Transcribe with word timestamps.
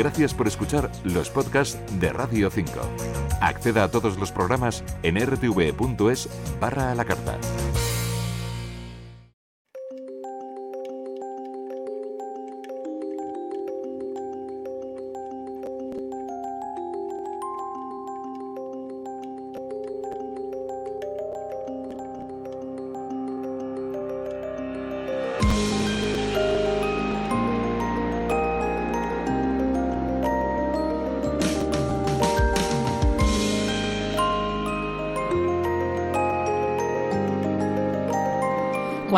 Gracias 0.00 0.32
por 0.32 0.48
escuchar 0.48 0.90
los 1.04 1.28
podcasts 1.28 1.78
de 2.00 2.10
Radio 2.10 2.50
5. 2.50 2.72
Acceda 3.42 3.84
a 3.84 3.90
todos 3.90 4.16
los 4.16 4.32
programas 4.32 4.82
en 5.02 5.20
rtv.es 5.20 6.26
barra 6.58 6.90
a 6.90 6.94
la 6.94 7.04
carta. 7.04 7.36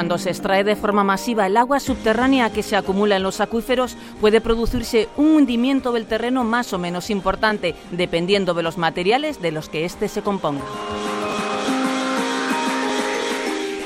Cuando 0.03 0.19
se 0.19 0.31
extrae 0.31 0.65
de 0.65 0.75
forma 0.75 1.05
masiva 1.05 1.47
el 1.47 1.57
agua 1.57 1.79
subterránea 1.79 2.51
que 2.51 2.65
se 2.65 2.75
acumula 2.75 3.15
en 3.15 3.23
los 3.23 3.41
acuíferos, 3.41 3.97
puede 4.21 4.41
producirse 4.41 5.09
un 5.17 5.29
hundimiento 5.37 5.93
del 5.93 6.07
terreno 6.07 6.43
más 6.43 6.73
o 6.73 6.79
menos 6.79 7.09
importante, 7.09 7.77
dependiendo 7.93 8.53
de 8.53 8.65
los 8.65 8.79
materiales 8.79 9.41
de 9.41 9.53
los 9.53 9.69
que 9.69 9.85
éste 9.85 10.09
se 10.09 10.23
componga. 10.23 10.65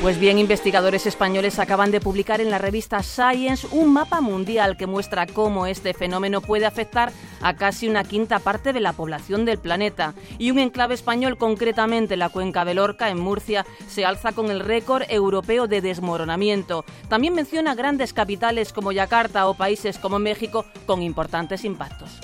Pues 0.02 0.20
bien, 0.20 0.38
investigadores 0.38 1.06
españoles 1.06 1.59
acaban 1.59 1.91
de 1.91 2.02
publicar 2.02 2.41
en 2.42 2.50
la 2.50 2.59
revista 2.59 3.02
Science 3.02 3.66
un 3.73 3.92
mapa 3.92 4.20
mundial 4.20 4.77
que 4.77 4.87
muestra 4.87 5.27
cómo 5.27 5.66
este 5.66 5.95
fenómeno 5.95 6.42
puede 6.42 6.66
afectar 6.66 7.12
a 7.41 7.56
casi 7.56 7.88
una 7.88 8.04
quinta 8.04 8.38
parte 8.38 8.74
de 8.74 8.80
la 8.80 8.92
población 8.92 9.46
del 9.46 9.59
planeta. 9.59 10.15
Y 10.38 10.51
un 10.51 10.59
enclave 10.59 10.95
español, 10.95 11.38
concretamente 11.38 12.16
la 12.16 12.29
cuenca 12.29 12.65
de 12.66 12.74
Lorca, 12.74 13.09
en 13.09 13.18
Murcia, 13.18 13.65
se 13.88 14.04
alza 14.04 14.32
con 14.32 14.51
el 14.51 14.60
récord 14.60 15.04
europeo 15.09 15.66
de 15.66 15.80
desmoronamiento. 15.80 16.84
También 17.09 17.34
menciona 17.34 17.74
grandes 17.74 18.12
capitales 18.12 18.74
como 18.74 18.93
Yakarta 18.93 19.49
o 19.49 19.54
países 19.54 19.99
como 19.99 20.18
México 20.18 20.66
con 20.84 21.02
importantes 21.02 21.65
impactos. 21.65 22.21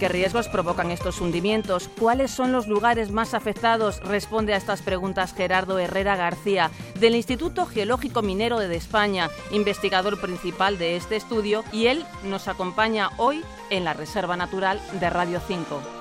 ¿Qué 0.00 0.08
riesgos 0.08 0.48
provocan 0.48 0.90
estos 0.90 1.20
hundimientos? 1.20 1.90
¿Cuáles 1.98 2.30
son 2.30 2.52
los 2.52 2.66
lugares 2.66 3.10
más 3.10 3.34
afectados? 3.34 4.00
Responde 4.00 4.54
a 4.54 4.56
estas 4.56 4.80
preguntas 4.80 5.34
Gerardo 5.34 5.78
Herrera 5.78 6.16
García, 6.16 6.70
del 6.98 7.14
Instituto 7.14 7.66
Geológico 7.66 8.22
Minero 8.22 8.58
de 8.58 8.74
España, 8.74 9.28
investigador 9.50 10.18
principal 10.18 10.78
de 10.78 10.96
este 10.96 11.16
estudio, 11.16 11.64
y 11.70 11.88
él 11.88 12.06
nos 12.24 12.48
acompaña 12.48 13.10
hoy 13.18 13.44
en 13.68 13.84
la 13.84 13.92
Reserva 13.92 14.38
Natural 14.38 14.80
de 14.98 15.10
Radio 15.10 15.38
5. 15.46 15.99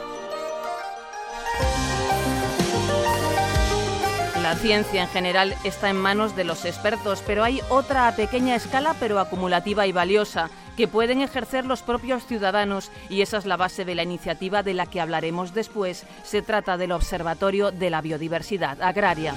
La 4.49 4.55
ciencia 4.55 5.03
en 5.03 5.09
general 5.09 5.53
está 5.63 5.91
en 5.91 5.97
manos 5.97 6.35
de 6.35 6.43
los 6.43 6.65
expertos, 6.65 7.21
pero 7.27 7.43
hay 7.43 7.61
otra 7.69 8.07
a 8.07 8.15
pequeña 8.15 8.55
escala 8.55 8.95
pero 8.99 9.19
acumulativa 9.19 9.85
y 9.85 9.91
valiosa 9.91 10.49
que 10.75 10.87
pueden 10.87 11.21
ejercer 11.21 11.67
los 11.67 11.83
propios 11.83 12.25
ciudadanos 12.25 12.89
y 13.11 13.21
esa 13.21 13.37
es 13.37 13.45
la 13.45 13.57
base 13.57 13.85
de 13.85 13.93
la 13.93 14.01
iniciativa 14.01 14.63
de 14.63 14.73
la 14.73 14.87
que 14.87 15.01
hablaremos 15.01 15.53
después. 15.53 16.03
Se 16.23 16.41
trata 16.41 16.77
del 16.77 16.93
Observatorio 16.93 17.69
de 17.69 17.91
la 17.91 18.01
Biodiversidad 18.01 18.81
Agraria. 18.81 19.35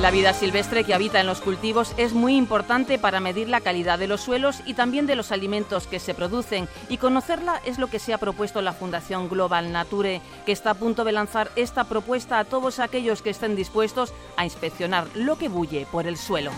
La 0.00 0.10
vida 0.10 0.32
silvestre 0.32 0.84
que 0.84 0.94
habita 0.94 1.20
en 1.20 1.26
los 1.26 1.42
cultivos 1.42 1.92
es 1.98 2.14
muy 2.14 2.34
importante 2.34 2.98
para 2.98 3.20
medir 3.20 3.50
la 3.50 3.60
calidad 3.60 3.98
de 3.98 4.06
los 4.06 4.22
suelos 4.22 4.62
y 4.64 4.72
también 4.72 5.06
de 5.06 5.14
los 5.14 5.30
alimentos 5.30 5.86
que 5.86 6.00
se 6.00 6.14
producen 6.14 6.68
y 6.88 6.96
conocerla 6.96 7.60
es 7.66 7.78
lo 7.78 7.88
que 7.88 7.98
se 7.98 8.14
ha 8.14 8.18
propuesto 8.18 8.62
la 8.62 8.72
Fundación 8.72 9.28
Global 9.28 9.72
Nature, 9.72 10.22
que 10.46 10.52
está 10.52 10.70
a 10.70 10.74
punto 10.74 11.04
de 11.04 11.12
lanzar 11.12 11.50
esta 11.54 11.84
propuesta 11.84 12.38
a 12.38 12.46
todos 12.46 12.78
aquellos 12.78 13.20
que 13.20 13.28
estén 13.28 13.56
dispuestos 13.56 14.14
a 14.38 14.46
inspeccionar 14.46 15.06
lo 15.14 15.36
que 15.36 15.50
bulle 15.50 15.86
por 15.92 16.06
el 16.06 16.16
suelo. 16.16 16.50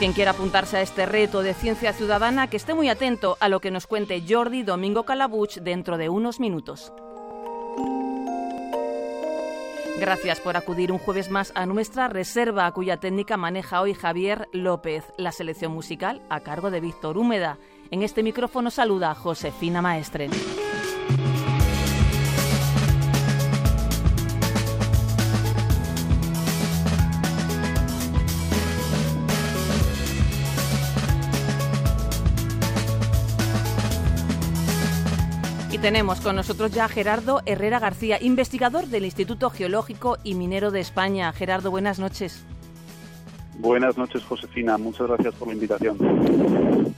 Quien 0.00 0.12
quiera 0.12 0.32
apuntarse 0.32 0.78
a 0.78 0.82
este 0.82 1.06
reto 1.06 1.42
de 1.42 1.54
ciencia 1.54 1.92
ciudadana, 1.92 2.50
que 2.50 2.56
esté 2.56 2.74
muy 2.74 2.88
atento 2.88 3.36
a 3.38 3.48
lo 3.48 3.60
que 3.60 3.70
nos 3.70 3.86
cuente 3.86 4.24
Jordi 4.28 4.64
Domingo 4.64 5.04
Calabuch 5.04 5.58
dentro 5.58 5.98
de 5.98 6.08
unos 6.08 6.40
minutos. 6.40 6.92
Gracias 9.98 10.38
por 10.38 10.56
acudir 10.56 10.92
un 10.92 10.98
jueves 10.98 11.28
más 11.28 11.50
a 11.56 11.66
nuestra 11.66 12.06
reserva, 12.06 12.70
cuya 12.70 12.98
técnica 12.98 13.36
maneja 13.36 13.80
hoy 13.80 13.94
Javier 13.94 14.48
López. 14.52 15.04
La 15.16 15.32
selección 15.32 15.72
musical 15.72 16.22
a 16.30 16.38
cargo 16.40 16.70
de 16.70 16.80
Víctor 16.80 17.18
Húmeda. 17.18 17.58
En 17.90 18.04
este 18.04 18.22
micrófono 18.22 18.70
saluda 18.70 19.16
Josefina 19.16 19.82
Maestre. 19.82 20.30
Tenemos 35.80 36.20
con 36.20 36.34
nosotros 36.34 36.72
ya 36.72 36.86
a 36.86 36.88
Gerardo 36.88 37.40
Herrera 37.46 37.78
García, 37.78 38.18
investigador 38.20 38.86
del 38.86 39.04
Instituto 39.04 39.48
Geológico 39.50 40.18
y 40.24 40.34
Minero 40.34 40.70
de 40.70 40.80
España. 40.80 41.32
Gerardo, 41.32 41.70
buenas 41.70 41.98
noches. 41.98 42.44
Buenas 43.58 43.96
noches, 43.96 44.24
Josefina. 44.24 44.76
Muchas 44.76 45.06
gracias 45.06 45.34
por 45.34 45.48
la 45.48 45.54
invitación. 45.54 45.96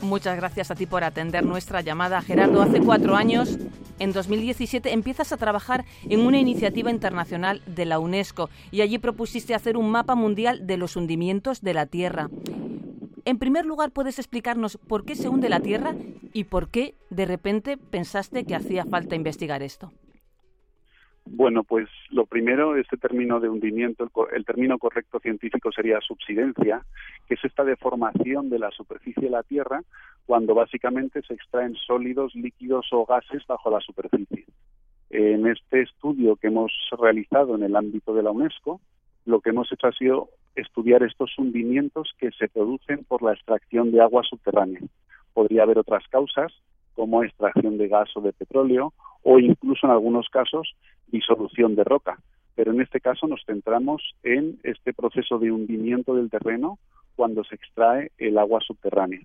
Muchas 0.01 0.37
gracias 0.37 0.71
a 0.71 0.75
ti 0.75 0.87
por 0.87 1.05
atender 1.05 1.45
nuestra 1.45 1.83
llamada. 1.83 2.23
Gerardo, 2.23 2.63
hace 2.63 2.81
cuatro 2.81 3.17
años, 3.17 3.59
en 3.99 4.13
2017, 4.13 4.93
empiezas 4.93 5.33
a 5.33 5.37
trabajar 5.37 5.85
en 6.09 6.21
una 6.21 6.39
iniciativa 6.39 6.91
internacional 6.91 7.63
de 7.67 7.85
la 7.85 7.99
UNESCO 7.99 8.49
y 8.71 8.81
allí 8.81 8.99
propusiste 8.99 9.55
hacer 9.55 9.77
un 9.77 9.91
mapa 9.91 10.15
mundial 10.15 10.67
de 10.67 10.79
los 10.79 10.97
hundimientos 10.97 11.61
de 11.61 11.75
la 11.75 11.87
Tierra. 11.87 12.31
En 13.31 13.39
primer 13.39 13.65
lugar, 13.65 13.93
¿puedes 13.93 14.19
explicarnos 14.19 14.77
por 14.77 15.05
qué 15.05 15.15
se 15.15 15.29
hunde 15.29 15.49
la 15.49 15.61
Tierra 15.61 15.95
y 16.33 16.43
por 16.43 16.69
qué 16.69 16.97
de 17.11 17.27
repente 17.27 17.77
pensaste 17.77 18.45
que 18.45 18.57
hacía 18.57 18.85
falta 18.87 19.15
investigar 19.15 19.63
esto? 19.63 19.93
Bueno, 21.27 21.63
pues 21.63 21.89
lo 22.11 22.27
primero, 22.27 22.75
este 22.75 22.97
término 22.97 23.39
de 23.39 23.49
hundimiento, 23.49 24.11
el, 24.33 24.45
término 24.45 24.79
correcto 24.79 25.21
científico 25.21 25.71
sería 25.71 26.01
subsidencia, 26.01 26.85
que 27.29 27.35
es 27.35 27.45
esta 27.45 27.63
deformación 27.63 28.51
de 28.51 28.59
la 28.59 28.73
superficie 28.73 29.23
de 29.23 29.31
la 29.31 29.45
Tierra 29.45 29.81
cuando 30.27 30.57
básicamente 30.57 31.23
se 31.23 31.35
extraen 31.35 31.77
sólidos, 31.77 32.35
líquidos 32.35 32.89
o 32.91 33.07
gases 33.07 33.47
bajo 33.47 33.71
la 33.71 33.79
superficie. 33.79 34.45
En 35.09 35.47
este 35.47 35.83
estudio 35.83 36.35
que 36.35 36.49
hemos 36.49 36.73
realizado 36.99 37.55
en 37.55 37.63
el 37.63 37.77
ámbito 37.77 38.13
de 38.13 38.25
la 38.25 38.33
UNESCO, 38.33 38.81
lo 39.25 39.41
que 39.41 39.51
hemos 39.51 39.71
hecho 39.71 39.87
ha 39.87 39.93
sido 39.93 40.31
estudiar 40.61 41.03
estos 41.03 41.37
hundimientos 41.39 42.13
que 42.19 42.31
se 42.33 42.49
producen 42.49 43.05
por 43.05 43.23
la 43.23 43.33
extracción 43.33 43.91
de 43.91 44.01
agua 44.01 44.23
subterránea. 44.23 44.81
Podría 45.33 45.63
haber 45.63 45.79
otras 45.79 46.07
causas, 46.09 46.53
como 46.95 47.23
extracción 47.23 47.79
de 47.79 47.89
gas 47.89 48.09
o 48.17 48.21
de 48.21 48.33
petróleo, 48.33 48.93
o 49.23 49.39
incluso 49.39 49.87
en 49.87 49.93
algunos 49.93 50.29
casos 50.29 50.75
disolución 51.09 51.75
de 51.75 51.85
roca. 51.85 52.19
Pero 52.55 52.73
en 52.73 52.81
este 52.81 53.01
caso 53.01 53.27
nos 53.27 53.43
centramos 53.47 54.03
en 54.23 54.59
este 54.65 54.93
proceso 54.93 55.39
de 55.39 55.53
hundimiento 55.53 56.15
del 56.15 56.31
terreno 56.31 56.79
cuando 57.17 57.45
se 57.45 57.55
extrae 57.55 58.13
el 58.19 58.39
agua 58.39 58.61
subterránea. 58.61 59.21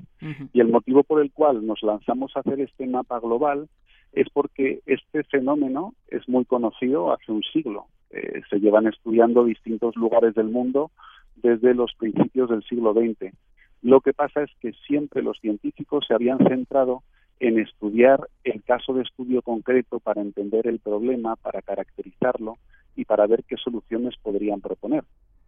Y 0.53 0.59
el 0.59 0.69
motivo 0.69 1.03
por 1.03 1.21
el 1.21 1.31
cual 1.31 1.65
nos 1.65 1.81
lanzamos 1.81 2.35
a 2.35 2.41
hacer 2.41 2.59
este 2.59 2.87
mapa 2.87 3.19
global 3.19 3.67
es 4.13 4.27
porque 4.31 4.79
este 4.85 5.23
fenómeno 5.23 5.93
es 6.07 6.27
muy 6.27 6.45
conocido 6.45 7.13
hace 7.13 7.31
un 7.31 7.41
siglo. 7.53 7.87
Eh, 8.11 8.41
se 8.49 8.59
llevan 8.59 8.87
estudiando 8.87 9.43
distintos 9.43 9.95
lugares 9.95 10.35
del 10.35 10.47
mundo 10.47 10.91
desde 11.35 11.73
los 11.73 11.93
principios 11.97 12.49
del 12.49 12.63
siglo 12.63 12.93
XX. 12.93 13.33
Lo 13.81 14.01
que 14.01 14.13
pasa 14.13 14.43
es 14.43 14.49
que 14.59 14.73
siempre 14.87 15.21
los 15.21 15.39
científicos 15.39 16.05
se 16.07 16.13
habían 16.13 16.39
centrado 16.39 17.03
en 17.39 17.59
estudiar 17.59 18.27
el 18.43 18.63
caso 18.63 18.93
de 18.93 19.03
estudio 19.03 19.41
concreto 19.41 19.99
para 19.99 20.21
entender 20.21 20.67
el 20.67 20.79
problema, 20.79 21.35
para 21.35 21.61
caracterizarlo 21.61 22.57
y 22.95 23.05
para 23.05 23.27
ver 23.27 23.43
qué 23.43 23.57
soluciones 23.57 24.15
podrían 24.21 24.61
proponer. 24.61 25.03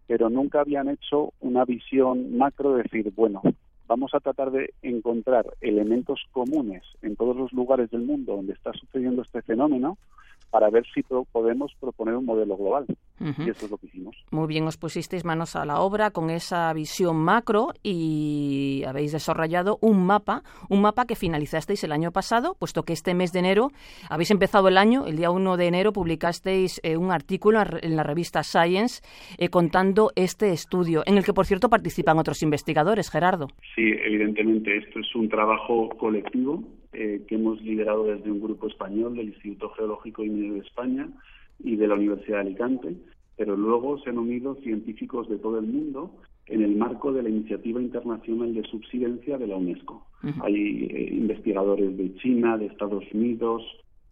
Pero 0.05 0.29
nunca 0.29 0.61
habían 0.61 0.89
hecho 0.89 1.33
una 1.39 1.65
visión 1.65 2.37
macro 2.37 2.75
de 2.75 2.83
decir, 2.83 3.11
bueno, 3.15 3.41
vamos 3.87 4.13
a 4.13 4.19
tratar 4.19 4.51
de 4.51 4.73
encontrar 4.81 5.45
elementos 5.61 6.21
comunes 6.31 6.83
en 7.01 7.15
todos 7.15 7.35
los 7.35 7.53
lugares 7.53 7.89
del 7.89 8.01
mundo 8.01 8.35
donde 8.35 8.53
está 8.53 8.73
sucediendo 8.73 9.21
este 9.21 9.41
fenómeno 9.41 9.97
para 10.49 10.69
ver 10.69 10.85
si 10.93 11.03
podemos 11.03 11.73
proponer 11.79 12.15
un 12.15 12.25
modelo 12.25 12.57
global. 12.57 12.85
Y 13.19 13.49
eso 13.49 13.65
es 13.65 13.71
lo 13.71 13.77
que 13.77 13.87
hicimos. 13.87 14.15
Muy 14.31 14.47
bien, 14.47 14.65
os 14.67 14.77
pusisteis 14.77 15.25
manos 15.25 15.55
a 15.55 15.65
la 15.65 15.79
obra 15.79 16.11
con 16.11 16.29
esa 16.29 16.71
visión 16.73 17.17
macro 17.17 17.73
y 17.81 18.83
habéis 18.85 19.11
desarrollado 19.11 19.79
un 19.81 20.05
mapa, 20.05 20.43
un 20.69 20.81
mapa 20.81 21.05
que 21.05 21.15
finalizasteis 21.15 21.83
el 21.83 21.91
año 21.91 22.11
pasado, 22.11 22.55
puesto 22.59 22.83
que 22.83 22.93
este 22.93 23.15
mes 23.15 23.33
de 23.33 23.39
enero 23.39 23.71
habéis 24.09 24.31
empezado 24.31 24.67
el 24.67 24.77
año, 24.77 25.07
el 25.07 25.17
día 25.17 25.31
1 25.31 25.57
de 25.57 25.67
enero 25.67 25.93
publicasteis 25.93 26.79
eh, 26.83 26.95
un 26.95 27.11
artículo 27.11 27.61
en 27.81 27.95
la 27.95 28.03
revista 28.03 28.43
Science 28.43 29.01
eh, 29.37 29.49
contando 29.49 30.11
este 30.15 30.51
estudio, 30.51 31.03
en 31.05 31.17
el 31.17 31.25
que, 31.25 31.33
por 31.33 31.45
cierto, 31.45 31.69
participan 31.69 32.19
otros 32.19 32.43
investigadores, 32.43 33.09
Gerardo. 33.09 33.47
Sí, 33.75 33.93
evidentemente, 34.05 34.77
esto 34.77 34.99
es 34.99 35.15
un 35.15 35.27
trabajo 35.27 35.89
colectivo 35.97 36.63
eh, 36.93 37.23
que 37.27 37.35
hemos 37.35 37.61
liderado 37.61 38.05
desde 38.05 38.31
un 38.31 38.41
grupo 38.41 38.67
español 38.67 39.15
del 39.15 39.29
Instituto 39.29 39.69
Geológico 39.71 40.23
y 40.23 40.29
Minero 40.29 40.53
de 40.55 40.59
España 40.61 41.09
y 41.63 41.75
de 41.75 41.87
la 41.87 41.95
Universidad 41.95 42.37
de 42.37 42.47
Alicante, 42.49 42.95
pero 43.35 43.55
luego 43.55 43.99
se 43.99 44.09
han 44.09 44.17
unido 44.17 44.55
científicos 44.63 45.29
de 45.29 45.37
todo 45.37 45.59
el 45.59 45.67
mundo 45.67 46.11
en 46.47 46.61
el 46.61 46.75
marco 46.75 47.11
de 47.11 47.23
la 47.23 47.29
Iniciativa 47.29 47.81
Internacional 47.81 48.53
de 48.53 48.63
Subsidencia 48.63 49.37
de 49.37 49.47
la 49.47 49.57
UNESCO. 49.57 50.07
Hay 50.41 50.85
eh, 50.85 51.09
investigadores 51.11 51.95
de 51.97 52.15
China, 52.15 52.57
de 52.57 52.67
Estados 52.67 53.03
Unidos, 53.13 53.63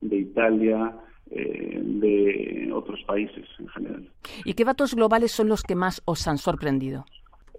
de 0.02 0.18
Italia, 0.18 0.96
eh, 1.32 1.82
de 1.82 2.72
otros 2.74 3.02
países 3.08 3.46
en 3.58 3.68
general. 3.70 4.10
¿Y 4.44 4.54
qué 4.54 4.64
datos 4.64 4.94
globales 4.96 5.32
son 5.32 5.48
los 5.48 5.64
que 5.64 5.76
más 5.76 6.02
os 6.06 6.28
han 6.28 6.38
sorprendido? 6.38 7.06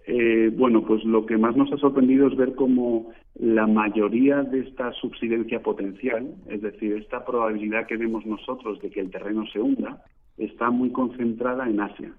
Eh, 0.09 0.53
bueno, 0.55 0.85
pues 0.87 1.05
lo 1.05 1.27
que 1.27 1.37
más 1.37 1.57
nos 1.57 1.73
ha 1.73 1.79
sorprendido 1.79 2.29
es 2.29 2.37
ver 2.37 2.55
cómo 2.55 3.11
la 3.35 3.67
mayoría 3.67 4.43
de 4.43 4.61
esta 4.61 4.93
subsidencia 4.93 5.61
potencial, 5.61 6.33
es 6.49 6.63
decir, 6.63 6.93
esta 6.93 7.25
probabilidad 7.25 7.87
que 7.89 7.97
vemos 7.97 8.25
nosotros 8.25 8.81
de 8.81 8.91
que 8.91 9.01
el 9.01 9.11
terreno 9.11 9.45
se 9.53 9.61
hunda, 9.61 10.05
está 10.39 10.71
muy 10.71 10.91
concentrada 10.91 11.69
en 11.69 11.81
Asia. 11.81 12.13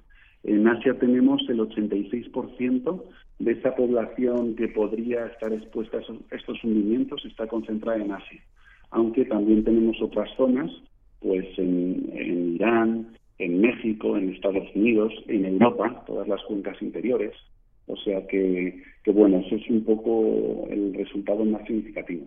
En 0.43 0.67
Asia 0.67 0.99
tenemos 0.99 1.41
el 1.47 1.59
86% 1.59 3.03
de 3.39 3.51
esa 3.51 3.73
población 3.73 4.55
que 4.55 4.67
podría 4.67 5.25
estar 5.27 5.53
expuesta 5.53 5.97
a 5.97 6.35
estos 6.35 6.63
hundimientos 6.63 7.23
está 7.25 7.47
concentrada 7.47 8.03
en 8.03 8.11
Asia, 8.11 8.41
aunque 8.91 9.23
también 9.25 9.63
tenemos 9.63 10.01
otras 10.01 10.29
zonas, 10.35 10.71
pues 11.21 11.45
en, 11.57 12.09
en 12.13 12.55
Irán, 12.55 13.17
en 13.39 13.61
México, 13.61 14.17
en 14.17 14.33
Estados 14.33 14.67
Unidos, 14.75 15.13
en 15.27 15.45
Europa, 15.45 16.03
todas 16.05 16.27
las 16.27 16.41
cuencas 16.43 16.81
interiores, 16.81 17.33
o 17.87 17.95
sea 17.95 18.25
que, 18.27 18.83
bueno, 19.05 19.39
eso 19.39 19.55
es 19.55 19.69
un 19.69 19.83
poco 19.83 20.67
el 20.69 20.93
resultado 20.93 21.45
más 21.45 21.65
significativo. 21.65 22.25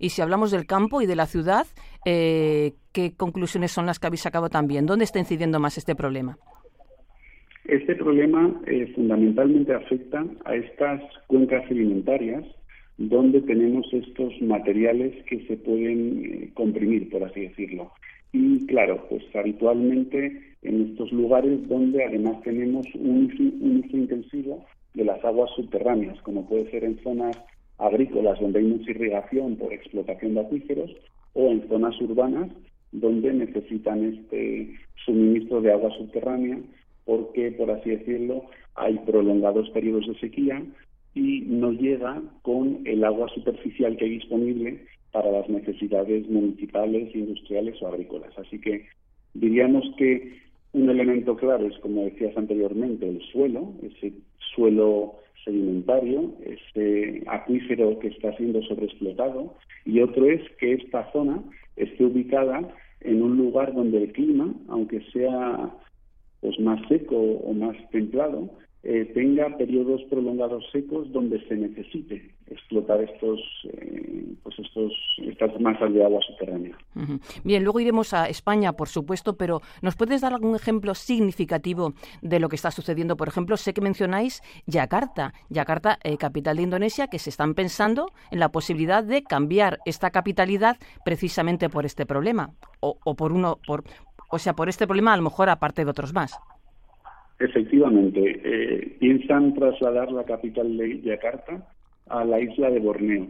Y 0.00 0.08
si 0.08 0.22
hablamos 0.22 0.50
del 0.50 0.66
campo 0.66 1.02
y 1.02 1.06
de 1.06 1.16
la 1.16 1.26
ciudad, 1.26 1.66
eh, 2.06 2.72
¿qué 2.92 3.12
conclusiones 3.14 3.70
son 3.70 3.84
las 3.86 3.98
que 3.98 4.06
habéis 4.06 4.22
sacado 4.22 4.48
también? 4.48 4.86
¿Dónde 4.86 5.04
está 5.04 5.18
incidiendo 5.18 5.60
más 5.60 5.76
este 5.76 5.94
problema? 5.94 6.38
Este 7.66 7.94
problema 7.96 8.58
eh, 8.66 8.90
fundamentalmente 8.94 9.74
afecta 9.74 10.24
a 10.46 10.54
estas 10.54 11.02
cuencas 11.26 11.68
sedimentarias 11.68 12.44
donde 12.96 13.42
tenemos 13.42 13.86
estos 13.92 14.32
materiales 14.40 15.22
que 15.24 15.46
se 15.46 15.56
pueden 15.58 16.24
eh, 16.24 16.50
comprimir, 16.54 17.10
por 17.10 17.24
así 17.24 17.42
decirlo. 17.42 17.92
Y 18.32 18.66
claro, 18.66 19.06
pues 19.10 19.22
habitualmente 19.34 20.56
en 20.62 20.90
estos 20.90 21.12
lugares 21.12 21.68
donde 21.68 22.04
además 22.04 22.42
tenemos 22.42 22.86
un 22.94 23.84
uso 23.84 23.96
intensivo 23.96 24.64
de 24.94 25.04
las 25.04 25.24
aguas 25.24 25.50
subterráneas, 25.56 26.20
como 26.22 26.48
puede 26.48 26.70
ser 26.70 26.84
en 26.84 26.98
zonas 27.02 27.36
agrícolas 27.78 28.40
donde 28.40 28.58
hay 28.58 28.66
mucha 28.66 28.90
irrigación 28.90 29.56
por 29.56 29.72
explotación 29.72 30.34
de 30.34 30.40
acuíferos 30.40 30.90
o 31.34 31.50
en 31.50 31.68
zonas 31.68 32.00
urbanas 32.00 32.50
donde 32.90 33.32
necesitan 33.32 34.04
este 34.04 34.74
suministro 35.04 35.60
de 35.60 35.72
agua 35.72 35.90
subterránea 35.96 36.58
porque, 37.04 37.52
por 37.52 37.70
así 37.70 37.90
decirlo, 37.90 38.44
hay 38.74 38.98
prolongados 39.06 39.70
periodos 39.70 40.06
de 40.06 40.18
sequía 40.18 40.62
y 41.14 41.40
no 41.46 41.72
llega 41.72 42.22
con 42.42 42.82
el 42.84 43.04
agua 43.04 43.28
superficial 43.30 43.96
que 43.96 44.04
hay 44.04 44.10
disponible 44.10 44.84
para 45.12 45.30
las 45.30 45.48
necesidades 45.48 46.28
municipales, 46.28 47.14
industriales 47.14 47.80
o 47.82 47.88
agrícolas. 47.88 48.36
Así 48.38 48.60
que 48.60 48.86
diríamos 49.34 49.84
que 49.96 50.47
un 50.72 50.90
elemento 50.90 51.36
clave 51.36 51.68
es, 51.68 51.78
como 51.78 52.04
decías 52.04 52.36
anteriormente, 52.36 53.08
el 53.08 53.20
suelo, 53.32 53.72
ese 53.82 54.12
suelo 54.54 55.14
sedimentario, 55.44 56.34
ese 56.44 57.22
acuífero 57.26 57.98
que 57.98 58.08
está 58.08 58.36
siendo 58.36 58.62
sobreexplotado, 58.62 59.54
y 59.84 60.00
otro 60.00 60.26
es 60.26 60.42
que 60.58 60.74
esta 60.74 61.10
zona 61.12 61.42
esté 61.76 62.04
ubicada 62.04 62.68
en 63.00 63.22
un 63.22 63.36
lugar 63.36 63.74
donde 63.74 63.98
el 64.04 64.12
clima, 64.12 64.52
aunque 64.68 65.00
sea 65.12 65.72
pues 66.40 66.58
más 66.60 66.80
seco 66.88 67.16
o 67.16 67.52
más 67.52 67.76
templado, 67.90 68.48
eh, 68.84 69.10
tenga 69.12 69.56
periodos 69.56 70.02
prolongados 70.08 70.64
secos 70.70 71.10
donde 71.12 71.44
se 71.48 71.56
necesite 71.56 72.30
explotar 72.46 73.00
estos, 73.00 73.40
eh, 73.64 74.34
pues 74.42 74.58
estos, 74.58 74.92
estas 75.18 75.60
masas 75.60 75.92
de 75.92 76.04
agua 76.04 76.20
subterránea. 76.26 76.78
Bien, 77.44 77.64
luego 77.64 77.80
iremos 77.80 78.14
a 78.14 78.28
España, 78.28 78.72
por 78.72 78.88
supuesto, 78.88 79.36
pero 79.36 79.60
¿nos 79.82 79.96
puedes 79.96 80.20
dar 80.20 80.32
algún 80.32 80.54
ejemplo 80.54 80.94
significativo 80.94 81.94
de 82.22 82.38
lo 82.38 82.48
que 82.48 82.56
está 82.56 82.70
sucediendo? 82.70 83.16
Por 83.16 83.28
ejemplo, 83.28 83.56
sé 83.56 83.74
que 83.74 83.80
mencionáis 83.80 84.42
Yakarta, 84.66 85.34
Yakarta, 85.50 85.98
eh, 86.04 86.16
capital 86.16 86.56
de 86.56 86.62
Indonesia, 86.62 87.08
que 87.08 87.18
se 87.18 87.30
están 87.30 87.54
pensando 87.54 88.12
en 88.30 88.38
la 88.38 88.50
posibilidad 88.50 89.02
de 89.02 89.22
cambiar 89.22 89.80
esta 89.84 90.10
capitalidad 90.10 90.76
precisamente 91.04 91.68
por 91.68 91.84
este 91.84 92.06
problema, 92.06 92.52
o, 92.80 92.96
o 93.04 93.14
por 93.16 93.32
uno, 93.32 93.58
por, 93.66 93.82
o 94.30 94.38
sea, 94.38 94.54
por 94.54 94.68
este 94.68 94.86
problema 94.86 95.12
a 95.12 95.16
lo 95.16 95.24
mejor 95.24 95.48
aparte 95.48 95.84
de 95.84 95.90
otros 95.90 96.14
más. 96.14 96.38
Efectivamente, 97.38 98.40
eh, 98.44 98.96
piensan 98.98 99.54
trasladar 99.54 100.10
la 100.10 100.24
capital 100.24 100.76
de 100.76 101.00
Yakarta 101.02 101.66
a 102.08 102.24
la 102.24 102.40
isla 102.40 102.70
de 102.70 102.80
Borneo. 102.80 103.28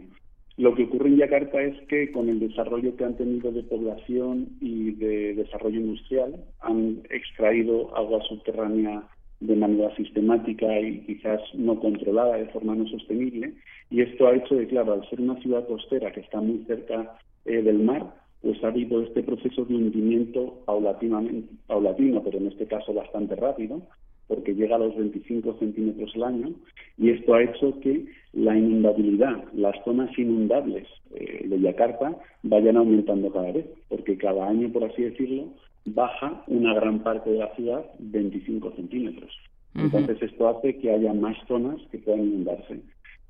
Lo 0.57 0.75
que 0.75 0.83
ocurre 0.83 1.09
en 1.09 1.17
Yakarta 1.17 1.61
es 1.61 1.79
que 1.87 2.11
con 2.11 2.27
el 2.27 2.39
desarrollo 2.39 2.95
que 2.95 3.05
han 3.05 3.15
tenido 3.15 3.51
de 3.51 3.63
población 3.63 4.49
y 4.59 4.91
de 4.91 5.35
desarrollo 5.35 5.79
industrial, 5.79 6.35
han 6.59 7.03
extraído 7.09 7.95
agua 7.95 8.19
subterránea 8.27 9.03
de 9.39 9.55
manera 9.55 9.95
sistemática 9.95 10.79
y 10.81 10.99
quizás 11.05 11.39
no 11.53 11.79
controlada, 11.79 12.35
de 12.35 12.47
forma 12.47 12.75
no 12.75 12.87
sostenible, 12.87 13.53
y 13.89 14.01
esto 14.01 14.27
ha 14.27 14.35
hecho 14.35 14.57
que, 14.57 14.67
claro, 14.67 14.93
al 14.93 15.09
ser 15.09 15.21
una 15.21 15.39
ciudad 15.39 15.65
costera 15.65 16.11
que 16.11 16.19
está 16.19 16.41
muy 16.41 16.65
cerca 16.65 17.17
eh, 17.45 17.61
del 17.61 17.79
mar, 17.79 18.13
pues 18.41 18.63
ha 18.63 18.67
habido 18.67 19.01
este 19.01 19.23
proceso 19.23 19.65
de 19.65 19.75
hundimiento 19.75 20.61
paulatinamente, 20.65 21.49
paulatino, 21.67 22.23
pero 22.23 22.37
en 22.37 22.47
este 22.47 22.65
caso 22.67 22.93
bastante 22.93 23.35
rápido, 23.35 23.81
porque 24.27 24.53
llega 24.53 24.75
a 24.75 24.79
los 24.79 24.95
25 24.95 25.57
centímetros 25.59 26.11
al 26.15 26.23
año, 26.23 26.51
y 26.97 27.09
esto 27.09 27.33
ha 27.33 27.43
hecho 27.43 27.79
que 27.81 28.05
la 28.33 28.55
inundabilidad, 28.57 29.43
las 29.53 29.75
zonas 29.83 30.17
inundables 30.17 30.87
eh, 31.15 31.47
de 31.47 31.59
Yakarta 31.59 32.15
vayan 32.43 32.77
aumentando 32.77 33.31
cada 33.31 33.51
vez, 33.51 33.65
porque 33.89 34.17
cada 34.17 34.47
año, 34.47 34.71
por 34.71 34.83
así 34.83 35.01
decirlo, 35.01 35.49
baja 35.85 36.43
una 36.47 36.73
gran 36.75 36.99
parte 36.99 37.31
de 37.31 37.39
la 37.39 37.53
ciudad 37.55 37.85
25 37.99 38.71
centímetros. 38.75 39.31
Entonces 39.75 40.21
esto 40.21 40.49
hace 40.49 40.77
que 40.77 40.91
haya 40.91 41.13
más 41.13 41.37
zonas 41.47 41.79
que 41.91 41.99
puedan 41.99 42.25
inundarse. 42.25 42.81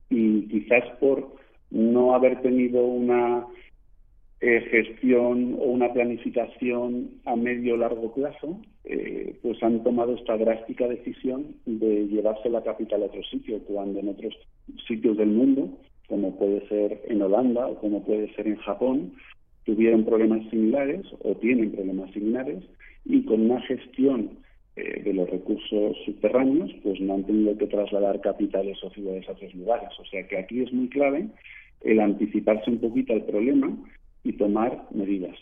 Y 0.09 0.47
quizás 0.47 0.83
por 0.99 1.35
no 1.69 2.15
haber 2.15 2.41
tenido 2.41 2.83
una 2.85 3.45
eh, 4.41 4.61
gestión 4.71 5.55
o 5.59 5.65
una 5.65 5.91
planificación 5.91 7.09
a 7.25 7.35
medio 7.35 7.73
o 7.73 7.77
largo 7.77 8.13
plazo, 8.13 8.61
eh, 8.85 9.35
pues 9.41 9.61
han 9.61 9.83
tomado 9.83 10.15
esta 10.15 10.37
drástica 10.37 10.87
decisión 10.87 11.55
de 11.65 12.07
llevarse 12.07 12.49
la 12.49 12.63
capital 12.63 13.03
a 13.03 13.07
otro 13.07 13.21
sitio, 13.23 13.59
cuando 13.65 13.99
en 13.99 14.09
otros 14.09 14.33
sitios 14.87 15.17
del 15.17 15.29
mundo, 15.29 15.77
como 16.07 16.37
puede 16.37 16.65
ser 16.69 17.01
en 17.07 17.21
Holanda 17.21 17.67
o 17.67 17.75
como 17.79 18.03
puede 18.03 18.33
ser 18.35 18.47
en 18.47 18.55
Japón, 18.57 19.13
tuvieron 19.65 20.05
problemas 20.05 20.49
similares 20.49 21.05
o 21.21 21.35
tienen 21.35 21.71
problemas 21.71 22.11
similares 22.11 22.63
y 23.05 23.23
con 23.25 23.41
una 23.41 23.61
gestión 23.61 24.39
eh, 24.77 25.01
de 25.03 25.13
los 25.13 25.29
recursos 25.29 25.97
subterráneos, 26.05 26.71
pues 26.81 26.99
no 27.01 27.15
han 27.15 27.25
tenido 27.25 27.57
que 27.57 27.67
trasladar 27.67 28.21
capitales 28.21 28.81
o 28.83 28.89
ciudades 28.91 29.27
a 29.27 29.33
otros 29.33 29.53
lugares. 29.53 29.89
O 29.99 30.05
sea 30.05 30.25
que 30.27 30.37
aquí 30.37 30.61
es 30.61 30.71
muy 30.71 30.87
clave 30.87 31.27
el 31.81 31.99
anticiparse 31.99 32.71
un 32.71 32.79
poquito 32.79 33.13
al 33.13 33.25
problema 33.25 33.77
y 34.23 34.33
tomar 34.33 34.85
medidas. 34.91 35.37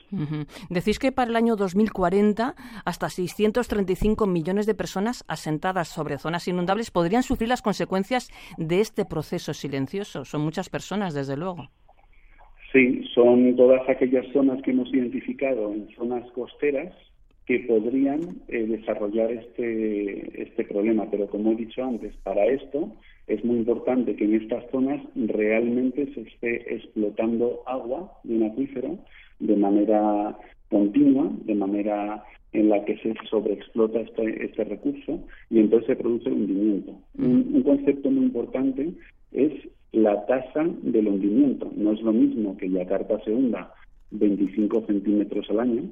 Decís 0.69 1.00
que 1.00 1.12
para 1.12 1.29
el 1.29 1.36
año 1.36 1.55
2040 1.55 2.55
hasta 2.86 3.10
635 3.10 4.27
millones 4.27 4.65
de 4.65 4.75
personas 4.75 5.24
asentadas 5.27 5.88
sobre 5.88 6.17
zonas 6.17 6.48
inundables 6.48 6.91
podrían 6.91 7.24
sufrir 7.24 7.50
las 7.50 7.62
consecuencias 7.62 8.29
de 8.57 8.81
este 8.81 9.05
proceso 9.05 9.53
silencioso. 9.53 10.25
Son 10.25 10.41
muchas 10.41 10.69
personas, 10.69 11.13
desde 11.13 11.38
luego. 11.38 11.69
Sí, 12.72 13.03
son 13.13 13.55
todas 13.55 13.88
aquellas 13.89 14.25
zonas 14.34 14.62
que 14.62 14.72
hemos 14.72 14.93
identificado 14.93 15.74
en 15.74 15.88
zonas 15.96 16.29
costeras 16.31 16.93
que 17.46 17.60
podrían 17.60 18.19
eh, 18.50 18.65
desarrollar 18.67 19.31
este, 19.31 20.43
este 20.43 20.65
problema. 20.65 21.10
Pero 21.10 21.27
como 21.27 21.53
he 21.53 21.55
dicho 21.55 21.84
antes, 21.84 22.13
para 22.17 22.46
esto 22.46 22.91
es 23.27 23.43
muy 23.43 23.57
importante 23.57 24.15
que 24.15 24.24
en 24.24 24.36
estas 24.36 24.63
zonas 24.72 25.01
realmente 25.15 26.12
se 26.13 26.22
esté 26.22 26.75
explotando 26.75 27.62
agua 27.65 28.12
de 28.24 28.38
un 28.38 28.43
acuífero 28.43 28.98
de 29.39 29.55
manera 29.55 30.38
continua, 30.69 31.29
de 31.46 31.55
manera 31.55 32.24
en 32.53 32.69
la 32.69 32.84
que 32.86 32.98
se 32.98 33.13
sobreexplota 33.29 34.00
este, 34.00 34.46
este 34.46 34.63
recurso 34.63 35.19
y 35.50 35.60
entonces 35.60 35.88
se 35.88 35.96
produce 35.96 36.29
el 36.29 36.36
hundimiento. 36.36 36.93
Un, 37.17 37.62
concepto 37.63 38.10
muy 38.10 38.25
importante 38.25 38.93
es 39.34 39.51
la 39.91 40.25
tasa 40.25 40.65
del 40.81 41.07
hundimiento. 41.07 41.72
No 41.75 41.91
es 41.91 42.01
lo 42.01 42.13
mismo 42.13 42.55
que 42.57 42.69
Yakarta 42.69 43.19
se 43.24 43.31
hunda 43.31 43.74
25 44.12 44.86
centímetros 44.88 45.50
al 45.50 45.60
año 45.60 45.84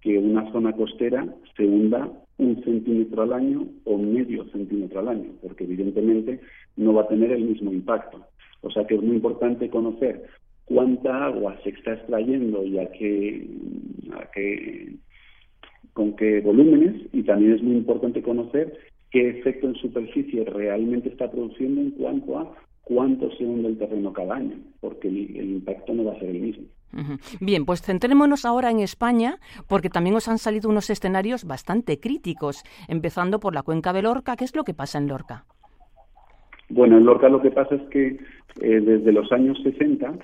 que 0.00 0.18
una 0.18 0.50
zona 0.52 0.72
costera 0.72 1.26
se 1.56 1.64
hunda 1.66 2.10
un 2.38 2.62
centímetro 2.62 3.22
al 3.22 3.32
año 3.32 3.66
o 3.84 3.98
medio 3.98 4.44
centímetro 4.50 5.00
al 5.00 5.08
año, 5.08 5.32
porque 5.42 5.64
evidentemente 5.64 6.40
no 6.76 6.94
va 6.94 7.02
a 7.02 7.08
tener 7.08 7.32
el 7.32 7.44
mismo 7.44 7.72
impacto. 7.72 8.24
O 8.60 8.70
sea 8.70 8.86
que 8.86 8.94
es 8.94 9.02
muy 9.02 9.16
importante 9.16 9.68
conocer 9.68 10.24
cuánta 10.64 11.26
agua 11.26 11.56
se 11.62 11.70
está 11.70 11.94
extrayendo 11.94 12.64
y 12.64 12.78
a 12.78 12.90
qué, 12.92 13.46
a 14.12 14.30
qué 14.32 14.94
con 15.92 16.14
qué 16.14 16.40
volúmenes 16.40 16.94
y 17.12 17.24
también 17.24 17.54
es 17.54 17.62
muy 17.62 17.76
importante 17.76 18.22
conocer 18.22 18.78
qué 19.10 19.30
efecto 19.30 19.66
en 19.66 19.74
superficie 19.74 20.44
realmente 20.44 21.08
está 21.08 21.28
produciendo 21.28 21.80
en 21.80 21.90
cuanto 21.92 22.38
a 22.38 22.54
cuánto 22.88 23.30
se 23.36 23.44
hunde 23.44 23.68
el 23.68 23.78
terreno 23.78 24.12
cada 24.12 24.36
año, 24.36 24.56
porque 24.80 25.08
el, 25.08 25.50
impacto 25.50 25.92
no 25.92 26.04
va 26.04 26.12
a 26.12 26.18
ser 26.18 26.30
el 26.30 26.40
mismo. 26.40 26.64
Bien, 27.40 27.66
pues 27.66 27.82
centrémonos 27.82 28.46
ahora 28.46 28.70
en 28.70 28.80
España, 28.80 29.36
porque 29.68 29.90
también 29.90 30.16
os 30.16 30.26
han 30.26 30.38
salido 30.38 30.70
unos 30.70 30.88
escenarios 30.88 31.44
bastante 31.44 32.00
críticos, 32.00 32.64
empezando 32.88 33.40
por 33.40 33.54
la 33.54 33.62
cuenca 33.62 33.92
de 33.92 34.02
Lorca. 34.02 34.36
¿Qué 34.36 34.44
es 34.44 34.56
lo 34.56 34.64
que 34.64 34.72
pasa 34.72 34.96
en 34.98 35.06
Lorca? 35.06 35.44
Bueno, 36.70 36.96
en 36.96 37.04
Lorca 37.04 37.28
lo 37.28 37.42
que 37.42 37.50
pasa 37.50 37.74
es 37.74 37.82
que 37.90 38.18
eh, 38.62 38.80
desde 38.80 39.12
los 39.12 39.30
años 39.32 39.58
60 39.62 40.14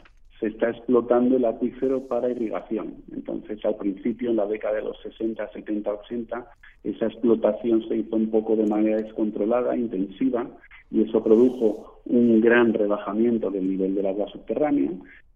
se 0.45 0.51
está 0.51 0.69
explotando 0.69 1.39
el 1.39 1.47
acuífero 1.47 2.07
para 2.07 2.29
irrigación. 2.31 2.97
Entonces, 3.15 3.65
al 3.65 3.77
principio, 3.77 4.29
en 4.29 4.37
la 4.37 4.45
década 4.45 4.75
de 4.75 4.83
los 4.83 5.01
60, 5.01 5.49
70, 5.51 5.91
80, 5.91 6.47
esa 6.85 7.07
explotación 7.07 7.89
se 7.89 7.97
hizo 7.97 8.15
un 8.15 8.31
poco 8.31 8.55
de 8.55 8.67
manera 8.67 8.99
descontrolada, 8.99 9.75
intensiva, 9.75 10.47
y 10.91 11.01
eso 11.01 11.25
produjo 11.25 12.03
un 12.05 12.43
gran 12.43 12.75
rebajamiento 12.75 13.51
del 13.51 13.71
nivel 13.71 13.95
del 13.95 14.05
agua 14.05 14.29
subterránea 14.33 14.91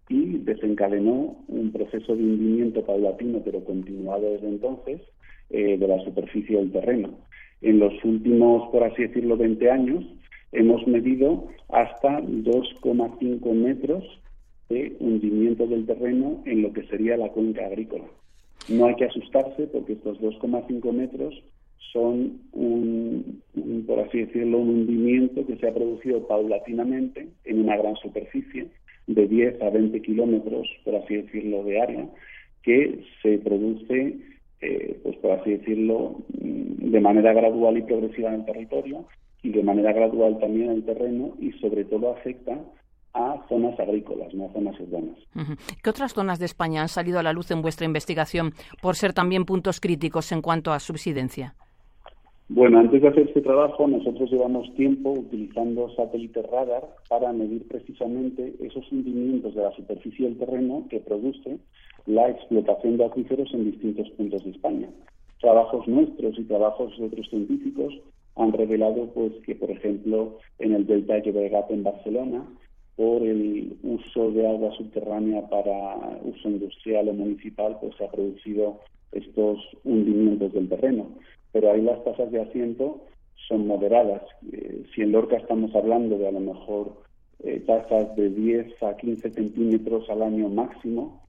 y 0.09 0.37
desencadenó 0.37 1.37
un 1.47 1.71
proceso 1.71 2.15
de 2.15 2.21
hundimiento 2.21 2.85
paulatino, 2.85 3.41
pero 3.43 3.63
continuado 3.63 4.29
desde 4.33 4.47
entonces, 4.47 5.01
eh, 5.49 5.75
de 5.75 5.87
la 5.87 6.03
superficie 6.03 6.55
del 6.55 6.71
terreno. 6.71 7.17
En 7.63 7.79
los 7.79 7.93
últimos, 8.03 8.69
por 8.69 8.83
así 8.83 9.07
decirlo, 9.07 9.37
20 9.37 9.71
años, 9.71 10.05
hemos 10.51 10.85
medido 10.85 11.47
hasta 11.67 12.21
2,5 12.21 13.53
metros 13.55 14.03
de 14.69 14.95
hundimiento 14.99 15.67
del 15.67 15.85
terreno 15.85 16.41
en 16.45 16.61
lo 16.61 16.71
que 16.73 16.83
sería 16.83 17.17
la 17.17 17.29
cuenca 17.29 17.65
agrícola. 17.65 18.05
No 18.69 18.85
hay 18.85 18.95
que 18.95 19.05
asustarse 19.05 19.67
porque 19.67 19.93
estos 19.93 20.19
2,5 20.21 20.91
metros 20.91 21.43
son 21.91 22.39
un, 22.51 23.41
por 23.87 23.99
así 23.99 24.19
decirlo, 24.19 24.59
un 24.59 24.69
hundimiento 24.69 25.45
que 25.45 25.55
se 25.57 25.67
ha 25.67 25.73
producido 25.73 26.27
paulatinamente 26.27 27.29
en 27.45 27.61
una 27.61 27.77
gran 27.77 27.95
superficie 27.95 28.67
de 29.07 29.27
10 29.27 29.61
a 29.61 29.69
20 29.71 30.01
kilómetros, 30.01 30.67
por 30.83 30.95
así 30.95 31.15
decirlo, 31.15 31.63
de 31.63 31.81
área, 31.81 32.07
que 32.61 33.03
se 33.23 33.39
produce, 33.39 34.17
eh, 34.61 34.99
pues 35.01 35.17
por 35.17 35.31
así 35.31 35.51
decirlo, 35.51 36.17
mm, 36.39 36.91
de 36.91 36.99
manera 36.99 37.33
gradual 37.33 37.77
y 37.77 37.83
progresiva 37.83 38.29
en 38.29 38.41
el 38.41 38.45
territorio 38.45 39.05
y 39.41 39.49
de 39.49 39.63
manera 39.63 39.93
gradual 39.93 40.37
también 40.39 40.69
en 40.69 40.75
el 40.77 40.83
terreno 40.83 41.35
y 41.39 41.53
sobre 41.53 41.85
todo 41.85 42.11
afecta 42.11 42.59
a 43.13 43.45
zonas 43.47 43.79
agrícolas, 43.79 44.33
no 44.33 44.45
a 44.45 44.53
zonas 44.53 44.79
urbanas. 44.79 45.17
¿Qué 45.83 45.89
otras 45.89 46.13
zonas 46.13 46.39
de 46.39 46.45
España 46.45 46.81
han 46.81 46.89
salido 46.89 47.19
a 47.19 47.23
la 47.23 47.33
luz 47.33 47.51
en 47.51 47.61
vuestra 47.61 47.85
investigación 47.85 48.53
por 48.81 48.95
ser 48.95 49.13
también 49.13 49.45
puntos 49.45 49.79
críticos 49.79 50.31
en 50.31 50.41
cuanto 50.41 50.71
a 50.71 50.79
subsidencia? 50.79 51.55
Bueno, 52.51 52.79
antes 52.79 52.99
de 52.99 53.07
hacer 53.07 53.27
este 53.27 53.41
trabajo, 53.41 53.87
nosotros 53.87 54.31
llevamos 54.31 54.73
tiempo 54.73 55.11
utilizando 55.11 55.87
satélites 55.95 56.43
radar 56.49 56.83
para 57.07 57.31
medir 57.31 57.67
precisamente 57.67 58.55
esos 58.59 58.91
hundimientos 58.91 59.53
de 59.53 59.61
la 59.61 59.71
superficie 59.73 60.25
del 60.25 60.37
terreno 60.39 60.83
que 60.89 60.99
produce 60.99 61.59
la 62.07 62.27
explotación 62.27 62.97
de 62.97 63.05
acuíferos 63.05 63.53
en 63.53 63.65
distintos 63.65 64.09
puntos 64.17 64.43
de 64.43 64.49
España. 64.49 64.89
Trabajos 65.39 65.87
nuestros 65.87 66.39
y 66.39 66.43
trabajos 66.45 66.97
de 66.97 67.05
otros 67.05 67.29
científicos 67.29 67.93
han 68.35 68.51
revelado 68.51 69.05
pues 69.13 69.31
que, 69.45 69.53
por 69.53 69.69
ejemplo, 69.69 70.39
en 70.57 70.73
el 70.73 70.87
delta 70.87 71.15
de 71.15 71.21
Llobregat 71.21 71.69
en 71.69 71.83
Barcelona 71.83 72.47
por 72.99 73.23
el 73.23 73.77
uso 73.81 74.29
de 74.31 74.45
agua 74.45 74.75
subterránea 74.75 75.47
para 75.47 76.19
uso 76.21 76.49
industrial 76.49 77.07
o 77.07 77.13
municipal, 77.13 77.77
pues 77.79 77.95
se 77.95 78.03
ha 78.03 78.11
producido 78.11 78.81
estos 79.13 79.57
hundimientos 79.85 80.51
del 80.51 80.67
terreno. 80.67 81.07
Pero 81.53 81.71
ahí 81.71 81.81
las 81.81 82.03
tasas 82.03 82.29
de 82.29 82.41
asiento 82.41 83.05
son 83.47 83.67
moderadas. 83.67 84.23
Eh, 84.51 84.83
si 84.93 85.03
en 85.03 85.13
Lorca 85.13 85.37
estamos 85.37 85.73
hablando 85.75 86.17
de 86.17 86.27
a 86.27 86.31
lo 86.31 86.41
mejor 86.41 86.91
eh, 87.41 87.63
tasas 87.65 88.13
de 88.17 88.31
10 88.31 88.83
a 88.83 88.97
15 88.97 89.29
centímetros 89.29 90.09
al 90.09 90.21
año 90.21 90.49
máximo, 90.49 91.23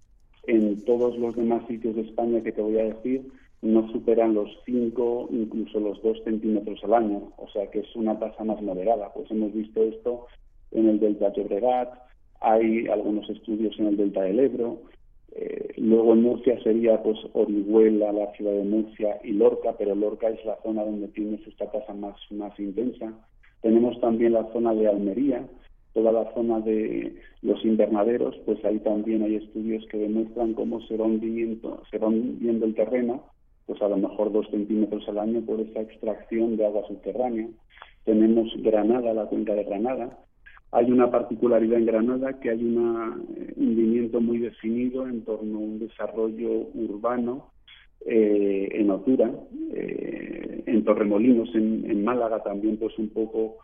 en 0.49 0.85
todos 0.85 1.17
los 1.19 1.37
demás 1.37 1.63
sitios 1.69 1.95
de 1.95 2.03
España 2.03 2.43
que 2.43 2.51
te 2.51 2.63
voy 2.63 2.81
a 2.81 2.95
decir, 2.95 3.29
no 3.63 3.89
superan 3.93 4.35
los 4.35 4.51
5, 4.67 5.29
incluso 5.31 5.79
los 5.79 6.03
2 6.03 6.25
centímetros 6.25 6.83
al 6.83 6.95
año. 6.95 7.33
O 7.37 7.49
sea 7.51 7.71
que 7.71 7.79
es 7.79 7.95
una 7.95 8.19
tasa 8.19 8.43
más 8.43 8.61
moderada. 8.61 9.13
Pues 9.15 9.31
hemos 9.31 9.53
visto 9.53 9.85
esto 9.85 10.27
en 10.73 10.89
el 10.89 11.01
delta 11.01 11.33
Llobregat, 11.33 11.93
hay 12.41 12.87
algunos 12.89 13.29
estudios 13.29 13.79
en 13.79 13.87
el 13.87 13.97
delta 13.97 14.23
del 14.23 14.41
Ebro, 14.41 14.79
eh, 15.33 15.75
luego 15.77 16.13
en 16.15 16.23
Murcia 16.23 16.61
sería 16.63 17.03
pues 17.03 17.19
Orihuela, 17.35 18.13
la 18.13 18.33
ciudad 18.33 18.53
de 18.53 18.65
Murcia 18.65 19.21
y 19.23 19.33
Lorca, 19.33 19.75
pero 19.79 19.95
Lorca 19.95 20.29
es 20.29 20.45
la 20.45 20.57
zona 20.63 20.85
donde 20.85 21.09
tienes 21.09 21.47
esta 21.47 21.71
tasa 21.71 21.95
más, 21.95 22.17
más 22.31 22.59
intensa. 22.59 23.13
Tenemos 23.63 24.01
también 24.01 24.33
la 24.33 24.51
zona 24.53 24.75
de 24.75 24.89
Almería, 24.89 25.47
toda 25.93 26.13
la 26.13 26.33
zona 26.35 26.61
de 26.61 27.15
los 27.43 27.65
invernaderos, 27.65 28.37
pues 28.45 28.65
ahí 28.65 28.79
también 28.81 29.23
hay 29.23 29.37
estudios 29.37 29.85
que 29.87 29.99
demuestran 29.99 30.55
cómo 30.55 30.81
se 30.83 30.97
va 30.97 31.07
hundiendo, 31.07 31.83
se 31.91 31.99
va 31.99 32.09
hundiendo 32.09 32.67
el 32.67 32.75
terreno, 32.75 33.25
pues 33.67 33.81
a 33.83 33.89
lo 33.89 33.99
mejor 33.99 34.33
dos 34.33 34.49
centímetros 34.51 35.09
al 35.09 35.19
año 35.19 35.43
por 35.43 35.61
esa 35.61 35.81
extracción 35.81 36.57
de 36.57 36.67
agua 36.67 36.87
subterránea. 36.89 37.49
Tenemos 38.05 38.49
Granada, 38.63 39.13
la 39.13 39.27
cuenca 39.27 39.55
de 39.55 39.65
Granada, 39.65 40.19
hay 40.73 40.91
una 40.91 41.11
particularidad 41.11 41.79
en 41.79 41.87
Granada 41.87 42.39
que 42.39 42.51
hay 42.51 42.63
un 42.63 43.25
eh, 43.37 43.53
hundimiento 43.57 44.21
muy 44.21 44.39
definido 44.39 45.07
en 45.07 45.25
torno 45.25 45.59
a 45.59 45.63
un 45.63 45.81
desarrollo 45.81 46.69
urbano 46.75 47.51
eh, 48.07 48.69
en 48.73 48.91
Otura, 48.91 49.31
eh, 49.73 50.63
en 50.67 50.85
Torremolinos, 50.85 51.55
en, 51.55 52.05
Málaga 52.05 52.43
también, 52.43 52.79
pues 52.79 52.97
un 52.99 53.11
poco, 53.11 53.59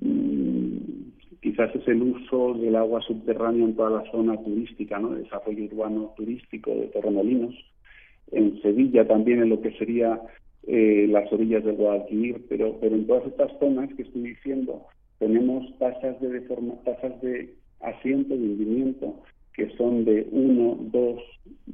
mm, 0.00 0.76
quizás 1.42 1.74
es 1.74 1.86
el 1.88 2.00
uso 2.02 2.54
del 2.54 2.76
agua 2.76 3.02
subterránea 3.02 3.64
en 3.64 3.76
toda 3.76 4.02
la 4.02 4.10
zona 4.10 4.42
turística, 4.42 4.98
¿no? 4.98 5.10
desarrollo 5.10 5.64
urbano 5.64 6.14
turístico 6.16 6.70
de 6.70 6.86
Torremolinos. 6.86 7.54
En 8.30 8.62
Sevilla 8.62 9.06
también 9.06 9.42
en 9.42 9.50
lo 9.50 9.60
que 9.60 9.72
sería 9.72 10.20
las 10.64 11.30
orillas 11.32 11.64
del 11.64 11.74
Guadalquivir, 11.74 12.46
pero, 12.48 12.78
pero 12.80 12.94
en 12.94 13.06
todas 13.06 13.26
estas 13.26 13.50
zonas 13.58 13.92
que 13.94 14.02
estoy 14.02 14.22
diciendo, 14.22 14.86
tenemos 15.22 15.64
tasas 15.78 16.20
de 16.20 16.30
deforma, 16.30 16.74
tasas 16.84 17.20
de 17.22 17.54
asiento, 17.80 18.36
de 18.36 18.42
hundimiento, 18.42 19.20
que 19.54 19.70
son 19.76 20.04
de 20.04 20.26
1, 20.32 20.78
2, 20.90 21.22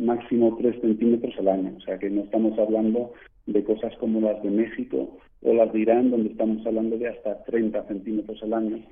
máximo 0.00 0.54
3 0.60 0.78
centímetros 0.82 1.34
al 1.38 1.48
año. 1.48 1.72
O 1.78 1.80
sea 1.80 1.98
que 1.98 2.10
no 2.10 2.24
estamos 2.24 2.58
hablando 2.58 3.14
de 3.46 3.64
cosas 3.64 3.96
como 3.96 4.20
las 4.20 4.42
de 4.42 4.50
México 4.50 5.16
o 5.42 5.54
las 5.54 5.72
de 5.72 5.80
Irán, 5.80 6.10
donde 6.10 6.28
estamos 6.28 6.66
hablando 6.66 6.98
de 6.98 7.08
hasta 7.08 7.42
30 7.44 7.84
centímetros 7.84 8.42
al 8.42 8.52
año. 8.52 8.84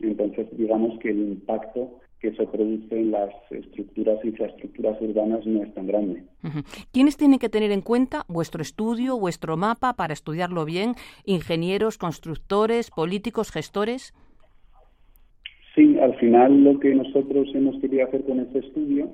Entonces, 0.00 0.46
digamos 0.58 0.98
que 0.98 1.08
el 1.08 1.20
impacto 1.20 1.98
que 2.20 2.32
se 2.34 2.46
produce 2.46 2.98
en 2.98 3.10
las 3.10 3.30
estructuras 3.50 4.18
e 4.24 4.28
infraestructuras 4.28 5.00
urbanas 5.00 5.46
no 5.46 5.62
es 5.62 5.74
tan 5.74 5.86
grande. 5.86 6.24
¿Quiénes 6.92 7.16
tienen 7.16 7.38
que 7.38 7.48
tener 7.48 7.70
en 7.70 7.82
cuenta 7.82 8.24
vuestro 8.28 8.62
estudio, 8.62 9.18
vuestro 9.18 9.56
mapa 9.56 9.94
para 9.94 10.12
estudiarlo 10.12 10.64
bien? 10.64 10.94
¿Ingenieros, 11.24 11.98
constructores, 11.98 12.90
políticos, 12.90 13.50
gestores? 13.50 14.14
Sí, 15.74 15.98
al 15.98 16.16
final 16.16 16.64
lo 16.64 16.80
que 16.80 16.94
nosotros 16.94 17.48
hemos 17.54 17.78
querido 17.80 18.06
hacer 18.06 18.24
con 18.24 18.40
este 18.40 18.60
estudio, 18.60 19.10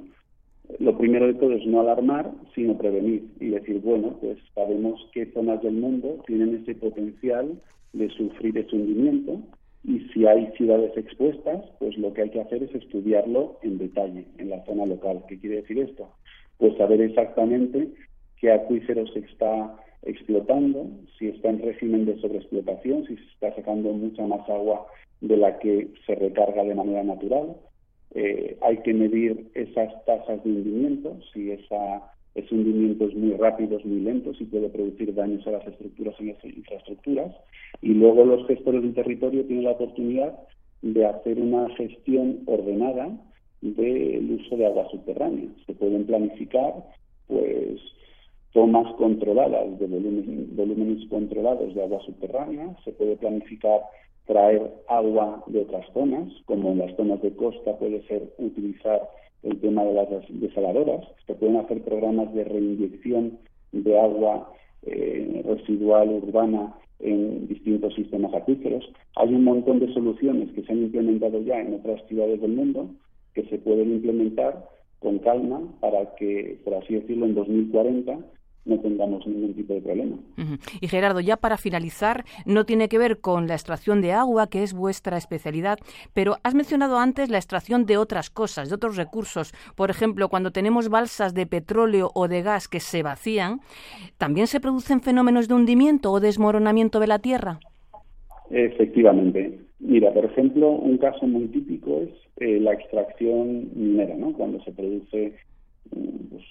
lo 0.79 0.97
primero 0.97 1.27
de 1.27 1.35
todo 1.35 1.53
es 1.53 1.67
no 1.67 1.81
alarmar, 1.81 2.31
sino 2.55 2.79
prevenir 2.79 3.27
y 3.41 3.49
decir, 3.49 3.81
bueno, 3.81 4.17
pues 4.21 4.39
sabemos 4.55 5.01
qué 5.13 5.27
zonas 5.33 5.61
del 5.63 5.75
mundo 5.75 6.23
tienen 6.27 6.55
ese 6.55 6.77
potencial 6.77 7.61
de 7.93 8.09
sufrir 8.11 8.57
ese 8.57 8.77
hundimiento 8.77 9.43
y 9.85 10.01
si 10.13 10.27
hay 10.27 10.47
ciudades 10.57 10.97
expuestas, 10.97 11.65
pues 11.79 11.97
lo 11.99 12.13
que 12.13 12.23
hay 12.23 12.31
que 12.31 12.41
hacer 12.41 12.63
es 12.63 12.75
estudiarlo 12.75 13.59
en 13.63 13.79
detalle, 13.79 14.27
en 14.39 14.51
la 14.51 14.65
zona 14.65 14.87
local. 14.87 15.25
¿Qué 15.29 15.39
quiere 15.39 15.57
decir 15.57 15.79
esto? 15.79 16.09
Pues 16.59 16.77
saber 16.77 17.01
exactamente 17.01 17.89
qué 18.41 18.53
acuífero 18.53 19.07
se 19.09 19.21
está 19.21 19.77
explotando, 20.03 20.89
si 21.19 21.29
está 21.29 21.51
en 21.51 21.63
régimen 21.63 22.07
de 22.07 22.19
sobreexplotación, 22.21 23.07
si 23.07 23.17
se 23.17 23.25
está 23.25 23.55
sacando 23.55 23.93
mucha 23.93 24.27
más 24.27 24.49
agua 24.49 24.87
de 25.21 25.37
la 25.37 25.59
que 25.59 25.89
se 26.07 26.15
recarga 26.15 26.63
de 26.65 26.75
manera 26.75 27.03
natural. 27.03 27.57
Eh, 28.15 28.59
hay 28.61 28.79
que 28.79 28.93
medir 28.93 29.51
esas 29.55 30.05
tasas 30.05 30.45
de 30.45 30.51
hundimiento, 30.51 31.19
si 31.33 31.51
esa 31.51 32.03
es 32.35 32.51
muy 32.53 33.33
rápido, 33.39 33.79
es 33.79 33.85
muy 33.85 34.01
lento 34.01 34.33
y 34.39 34.45
puede 34.45 34.69
producir 34.69 35.15
daños 35.15 35.47
a 35.47 35.53
las 35.53 35.67
estructuras 35.67 36.15
y 36.19 36.27
las 36.27 36.45
infraestructuras. 36.45 37.35
Y 37.83 37.95
luego 37.95 38.25
los 38.25 38.47
gestores 38.47 38.83
del 38.83 38.95
territorio 38.95 39.45
tienen 39.45 39.65
la 39.65 39.73
oportunidad 39.73 40.39
de 40.83 41.07
hacer 41.07 41.39
una 41.39 41.69
gestión 41.77 42.41
ordenada 42.47 43.11
del 43.61 44.39
uso 44.41 44.57
de 44.57 44.67
agua 44.67 44.89
subterránea. 44.91 45.49
Se 45.67 45.75
pueden 45.75 46.07
planificar 46.07 46.75
pues 47.29 47.81
tomas 48.53 48.93
controladas 48.97 49.79
de 49.79 49.87
volúmenes 49.87 51.09
controlados 51.09 51.75
de 51.75 51.83
agua 51.83 52.01
subterránea, 52.05 52.77
se 52.85 52.93
puede 52.93 53.17
planificar 53.17 53.81
traer 54.27 54.71
agua 54.89 55.43
de 55.47 55.63
otras 55.63 55.87
zonas, 55.93 56.31
como 56.45 56.73
en 56.73 56.79
las 56.79 56.95
zonas 56.97 57.21
de 57.23 57.35
costa 57.35 57.77
puede 57.79 58.03
ser 58.07 58.33
utilizar 58.39 59.09
el 59.43 59.61
tema 59.61 59.85
de 59.85 59.95
las 59.95 60.09
desaladoras, 60.29 61.07
se 61.27 61.35
pueden 61.35 61.57
hacer 61.57 61.83
programas 61.83 62.33
de 62.35 62.45
reinyección 62.45 63.39
de 63.73 63.99
agua 63.99 64.53
eh, 64.83 65.43
residual 65.45 66.11
urbana 66.11 66.75
en 67.01 67.49
distintos 67.49 67.95
sistemas 67.95 68.33
acuíferos. 68.35 68.85
Hay 69.17 69.35
un 69.35 69.45
montón 69.45 69.81
de 69.81 69.93
soluciones 69.93 70.51
que 70.53 70.63
se 70.63 70.73
han 70.73 70.83
implementado 70.83 71.41
ya 71.43 71.61
en 71.61 71.75
otras 71.75 72.07
ciudades 72.07 72.41
del 72.41 72.53
mundo 72.53 72.91
que 73.35 73.45
se 73.45 73.59
pueden 73.59 73.93
implementar 73.93 74.69
con 75.01 75.19
calma 75.19 75.61
para 75.81 76.15
que, 76.15 76.61
por 76.65 76.75
así 76.75 76.95
decirlo, 76.95 77.27
en 77.27 77.35
2040 77.35 78.19
no 78.65 78.79
tengamos 78.79 79.27
ningún 79.27 79.55
tipo 79.55 79.75
de 79.75 79.81
problema. 79.81 80.17
Y 80.81 80.89
Gerardo, 80.89 81.21
ya 81.21 81.37
para 81.37 81.57
finalizar, 81.57 82.25
no 82.47 82.65
tiene 82.65 82.89
que 82.89 82.99
ver 82.99 83.19
con 83.21 83.47
la 83.47 83.55
extracción 83.55 84.01
de 84.01 84.13
agua, 84.13 84.49
que 84.49 84.63
es 84.63 84.73
vuestra 84.73 85.17
especialidad, 85.17 85.79
pero 86.13 86.37
has 86.43 86.55
mencionado 86.55 86.99
antes 86.99 87.29
la 87.29 87.39
extracción 87.39 87.87
de 87.87 87.97
otras 87.97 88.31
cosas, 88.31 88.69
de 88.69 88.75
otros 88.75 88.97
recursos. 88.97 89.53
Por 89.75 89.91
ejemplo, 89.91 90.29
cuando 90.29 90.53
tenemos 90.53 90.89
balsas 90.89 91.35
de 91.35 91.47
petróleo 91.47 92.11
o 92.15 92.29
de 92.29 92.43
gas 92.43 92.69
que 92.69 92.81
se 92.81 93.03
vacían, 93.03 93.61
¿también 94.19 94.47
se 94.47 94.61
producen 94.61 95.01
fenómenos 95.01 95.49
de 95.49 95.55
hundimiento 95.55 96.13
o 96.13 96.21
desmoronamiento 96.21 97.01
de 97.01 97.07
la 97.07 97.19
tierra? 97.19 97.59
Efectivamente. 98.51 99.59
Mira, 99.81 100.13
por 100.13 100.25
ejemplo, 100.25 100.71
un 100.71 100.99
caso 100.99 101.27
muy 101.27 101.49
típico 101.49 102.03
es 102.03 102.11
eh, 102.37 102.61
la 102.61 102.73
extracción 102.73 103.71
minera, 103.75 104.15
¿no? 104.17 104.33
Cuando 104.33 104.63
se 104.63 104.71
produce 104.71 105.33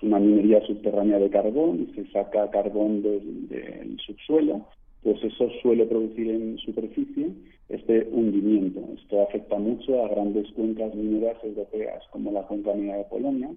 una 0.02 0.20
minería 0.20 0.62
subterránea 0.66 1.20
de 1.20 1.30
carbón 1.30 1.88
y 1.88 1.94
se 1.94 2.12
saca 2.12 2.50
carbón 2.50 3.02
del, 3.02 3.98
subsuelo, 4.06 4.66
pues 5.04 5.24
eso 5.24 5.50
suele 5.62 5.86
producir 5.86 6.30
en 6.30 6.58
superficie 6.58 7.30
este 7.70 8.08
hundimiento. 8.12 8.82
Esto 8.98 9.22
afecta 9.22 9.58
mucho 9.58 10.04
a 10.04 10.10
grandes 10.10 10.52
cuencas 10.54 10.94
mineras 10.96 11.38
europeas 11.44 12.04
como 12.12 12.32
la 12.32 12.44
cuenca 12.44 12.74
minera 12.74 12.98
de 12.98 13.04
Polonia. 13.06 13.50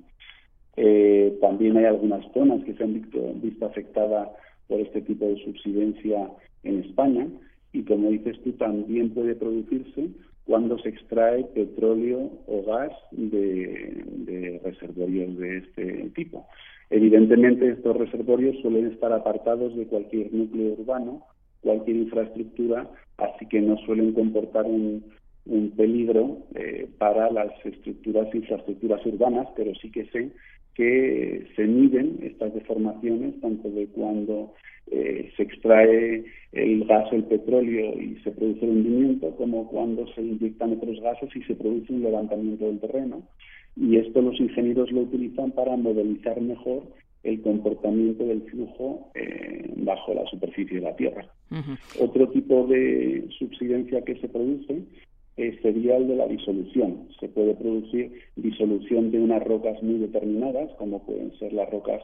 Eh, 0.77 1.37
también 1.41 1.77
hay 1.77 1.85
algunas 1.85 2.25
zonas 2.33 2.65
que 2.65 2.75
se 2.75 2.83
han 2.83 2.95
visto, 2.95 3.33
visto 3.37 3.67
afectadas 3.67 4.29
por 4.69 4.81
este 4.81 5.03
tipo 5.03 5.27
de 5.27 5.43
subsidencia 5.45 6.31
en 6.63 6.81
España 6.81 7.29
y 7.73 7.83
como 7.83 8.11
dices 8.11 8.41
tú 8.43 8.53
también 8.53 9.11
puede 9.11 9.35
producirse 9.35 10.09
cuando 10.47 10.79
se 10.79 10.91
extrae 10.91 11.45
petróleo 11.55 12.31
o 12.47 12.63
gas 12.65 12.93
de, 13.13 14.61
reservorios 14.63 15.37
de 15.39 15.59
este 15.59 16.11
tipo. 16.15 16.47
Evidentemente, 16.91 17.71
estos 17.71 17.97
reservorios 17.97 18.57
suelen 18.61 18.87
estar 18.93 19.13
apartados 19.13 19.75
de 19.75 19.87
cualquier 19.87 20.33
núcleo 20.33 20.75
urbano, 20.75 21.23
cualquier 21.63 21.97
infraestructura, 21.97 22.89
así 23.17 23.47
que 23.47 23.61
no 23.61 23.77
suelen 23.79 24.13
comportar 24.13 24.67
un, 24.67 25.05
peligro 25.77 26.39
eh, 26.55 26.89
para 26.97 27.31
las 27.31 27.53
estructuras 27.67 28.35
infraestructuras 28.35 29.05
urbanas, 29.05 29.47
pero 29.55 29.75
sí 29.75 29.91
que 29.91 30.07
sé 30.07 30.31
que 30.75 31.47
se 31.55 31.65
miden 31.65 32.19
estas 32.23 32.55
deformaciones 32.55 33.39
tanto 33.41 33.71
de 33.71 33.87
cuando 33.89 34.55
eh, 34.91 35.31
se 35.37 35.43
extrae 35.43 36.25
el 36.53 36.85
gas 36.85 37.13
o 37.13 37.17
el 37.17 37.25
petróleo 37.25 38.01
y 38.01 38.17
se 38.23 38.31
produce 38.31 38.65
el 38.65 38.73
hundimiento, 38.73 39.35
como 39.37 39.69
cuando 39.69 40.07
se 40.15 40.23
inyectan 40.23 40.73
otros 40.73 41.01
gases 41.01 41.35
y 41.35 41.43
se 41.43 41.55
produce 41.55 41.93
un 41.93 42.03
levantamiento 42.03 42.67
del 42.67 42.81
terreno. 42.81 43.23
Y 43.77 43.97
esto 43.97 44.23
los 44.23 44.39
ingenieros 44.39 44.93
lo 44.93 45.01
utilizan 45.01 45.51
para 45.51 45.77
modelizar 45.77 46.41
mejor 46.41 46.85
el 47.25 47.41
comportamiento 47.41 48.25
del 48.25 48.43
flujo 48.43 49.11
eh, 49.15 49.73
bajo 49.77 50.15
la 50.15 50.25
superficie 50.27 50.77
de 50.77 50.83
la 50.83 50.97
Tierra. 50.97 51.27
Otro 52.01 52.29
tipo 52.29 52.67
de 52.67 53.27
subsidencia 53.39 54.03
que 54.03 54.17
se 54.17 54.29
produce 54.29 54.83
eh, 55.37 55.59
sería 55.63 55.97
el 55.97 56.07
de 56.07 56.17
la 56.17 56.29
disolución. 56.29 57.09
Se 57.19 57.29
puede 57.29 57.55
producir 57.55 58.13
disolución 58.37 59.11
de 59.11 59.21
unas 59.21 59.43
rocas 59.43 59.83
muy 59.83 59.99
determinadas, 59.99 60.71
como 60.79 61.05
pueden 61.05 61.37
ser 61.39 61.53
las 61.53 61.71
rocas 61.71 62.03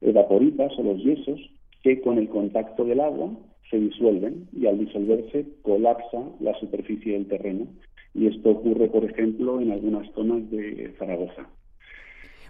evaporitas 0.00 0.72
o 0.78 0.82
los 0.82 1.02
yesos, 1.02 1.40
que 1.82 2.00
con 2.00 2.18
el 2.18 2.28
contacto 2.28 2.84
del 2.84 3.00
agua 3.00 3.30
se 3.70 3.78
disuelven 3.78 4.48
y 4.52 4.66
al 4.66 4.78
disolverse 4.78 5.46
colapsa 5.62 6.22
la 6.40 6.54
superficie 6.58 7.12
del 7.12 7.26
terreno. 7.26 7.66
Y 8.14 8.26
esto 8.26 8.50
ocurre, 8.50 8.88
por 8.88 9.04
ejemplo, 9.04 9.60
en 9.60 9.70
algunas 9.70 10.10
zonas 10.12 10.50
de 10.50 10.92
Zaragoza. 10.98 11.48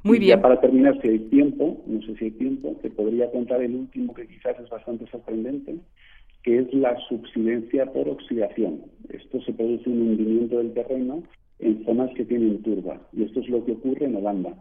Muy 0.02 0.18
bien. 0.18 0.30
Ya 0.30 0.42
para 0.42 0.60
terminar, 0.60 0.98
si 1.02 1.08
hay 1.08 1.18
tiempo, 1.18 1.82
no 1.86 2.00
sé 2.02 2.16
si 2.16 2.24
hay 2.26 2.30
tiempo, 2.30 2.74
te 2.80 2.90
podría 2.90 3.30
contar 3.30 3.62
el 3.62 3.74
último 3.74 4.14
que 4.14 4.26
quizás 4.26 4.58
es 4.58 4.70
bastante 4.70 5.06
sorprendente, 5.10 5.76
que 6.42 6.58
es 6.60 6.72
la 6.72 6.96
subsidencia 7.08 7.84
por 7.92 8.08
oxidación. 8.08 8.80
Esto 9.10 9.42
se 9.42 9.52
produce 9.52 9.90
un 9.90 10.00
hundimiento 10.00 10.56
del 10.56 10.72
terreno 10.72 11.22
en 11.58 11.84
zonas 11.84 12.10
que 12.14 12.24
tienen 12.24 12.62
turba. 12.62 13.00
Y 13.12 13.24
esto 13.24 13.40
es 13.40 13.48
lo 13.50 13.62
que 13.64 13.72
ocurre 13.72 14.06
en 14.06 14.16
Holanda. 14.16 14.54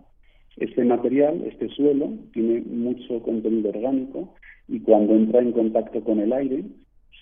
Este 0.60 0.84
material, 0.84 1.42
este 1.46 1.70
suelo, 1.70 2.14
tiene 2.34 2.62
mucho 2.62 3.22
contenido 3.24 3.70
orgánico 3.70 4.36
y 4.68 4.82
cuando 4.82 5.16
entra 5.16 5.40
en 5.42 5.54
contacto 5.54 6.04
con 6.04 6.20
el 6.20 6.34
aire 6.34 6.66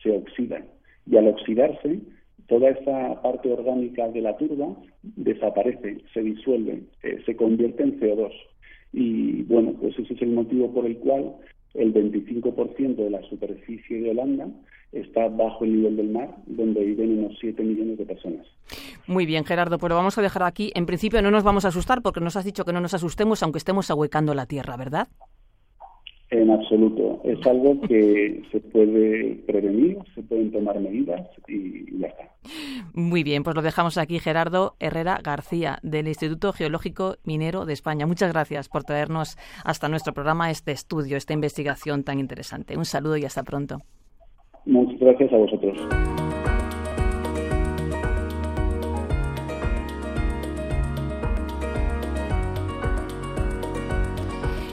se 0.01 0.11
oxida. 0.11 0.65
Y 1.05 1.17
al 1.17 1.27
oxidarse, 1.27 1.99
toda 2.47 2.69
esa 2.69 3.21
parte 3.21 3.51
orgánica 3.51 4.07
de 4.09 4.21
la 4.21 4.35
turba 4.37 4.75
desaparece, 5.03 6.01
se 6.13 6.21
disuelve, 6.21 6.81
eh, 7.03 7.19
se 7.25 7.35
convierte 7.35 7.83
en 7.83 7.99
CO2. 7.99 8.31
Y 8.93 9.43
bueno, 9.43 9.73
pues 9.79 9.97
ese 9.99 10.13
es 10.13 10.21
el 10.23 10.31
motivo 10.31 10.73
por 10.73 10.85
el 10.85 10.97
cual 10.97 11.35
el 11.77 11.93
25% 11.93 12.95
de 12.95 13.09
la 13.09 13.21
superficie 13.29 14.01
de 14.01 14.11
Holanda 14.11 14.49
está 14.91 15.27
bajo 15.27 15.63
el 15.63 15.77
nivel 15.77 15.97
del 15.97 16.09
mar, 16.09 16.35
donde 16.45 16.83
viven 16.83 17.19
unos 17.19 17.37
7 17.39 17.61
millones 17.63 17.97
de 17.97 18.05
personas. 18.05 18.45
Muy 19.05 19.25
bien, 19.25 19.45
Gerardo, 19.45 19.77
pues 19.77 19.89
lo 19.89 19.95
vamos 19.95 20.17
a 20.17 20.21
dejar 20.21 20.43
aquí. 20.43 20.71
En 20.75 20.85
principio 20.85 21.21
no 21.21 21.31
nos 21.31 21.43
vamos 21.43 21.65
a 21.65 21.69
asustar 21.69 22.01
porque 22.01 22.19
nos 22.19 22.35
has 22.35 22.45
dicho 22.45 22.65
que 22.65 22.73
no 22.73 22.81
nos 22.81 22.93
asustemos 22.93 23.43
aunque 23.43 23.59
estemos 23.59 23.91
ahuecando 23.91 24.33
la 24.33 24.45
tierra, 24.45 24.75
¿verdad? 24.77 25.07
En 26.29 26.51
absoluto. 26.51 27.21
Es 27.23 27.45
algo 27.47 27.79
que 27.81 28.43
se 28.51 28.59
puede 28.59 29.35
prevenir, 29.45 29.97
se 30.13 30.21
pueden 30.23 30.51
tomar 30.51 30.77
medidas 30.79 31.21
y 31.47 31.99
ya 31.99 32.07
está. 32.07 32.23
Muy 32.93 33.23
bien, 33.23 33.43
pues 33.43 33.55
lo 33.55 33.61
dejamos 33.61 33.97
aquí, 33.97 34.19
Gerardo 34.19 34.75
Herrera 34.79 35.19
García, 35.23 35.79
del 35.83 36.07
Instituto 36.07 36.51
Geológico 36.51 37.15
Minero 37.23 37.65
de 37.65 37.73
España. 37.73 38.05
Muchas 38.05 38.33
gracias 38.33 38.67
por 38.67 38.83
traernos 38.83 39.37
hasta 39.63 39.87
nuestro 39.87 40.13
programa 40.13 40.51
este 40.51 40.73
estudio, 40.73 41.15
esta 41.15 41.33
investigación 41.33 42.03
tan 42.03 42.19
interesante. 42.19 42.77
Un 42.77 42.85
saludo 42.85 43.15
y 43.15 43.23
hasta 43.23 43.43
pronto. 43.43 43.77
Muchas 44.65 44.99
gracias 44.99 45.31
a 45.31 45.37
vosotros. 45.37 45.77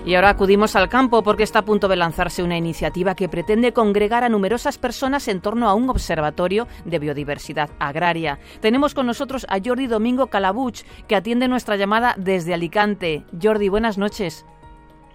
Y 0.07 0.17
ahora 0.17 0.29
acudimos 0.29 0.77
al 0.77 0.91
campo 0.91 1.23
porque 1.23 1.45
está 1.45 1.61
a 1.61 1.65
punto 1.65 1.89
de 1.89 1.97
lanzarse 1.97 2.43
una 2.43 2.59
iniciativa 2.59 3.15
que 3.15 3.31
pretende 3.31 3.73
congregar 3.73 4.23
a 4.23 4.29
numerosas 4.29 4.77
personas 4.77 5.29
en 5.29 5.41
torno 5.41 5.67
a 5.67 5.73
un 5.73 5.89
observatorio 5.89 6.69
de 6.85 6.99
biodiversidad 6.99 7.71
agraria. 7.79 8.39
Tenemos 8.61 8.93
con 8.93 9.07
nosotros 9.07 9.47
a 9.49 9.61
Jordi 9.65 9.87
Domingo 9.87 10.27
Calabuch, 10.27 10.83
que 11.09 11.17
atiende 11.17 11.49
nuestra 11.49 11.77
llamada 11.77 12.15
desde 12.19 12.53
Alicante. 12.53 13.25
Jordi, 13.43 13.71
buenas 13.71 13.97
noches. 13.97 14.45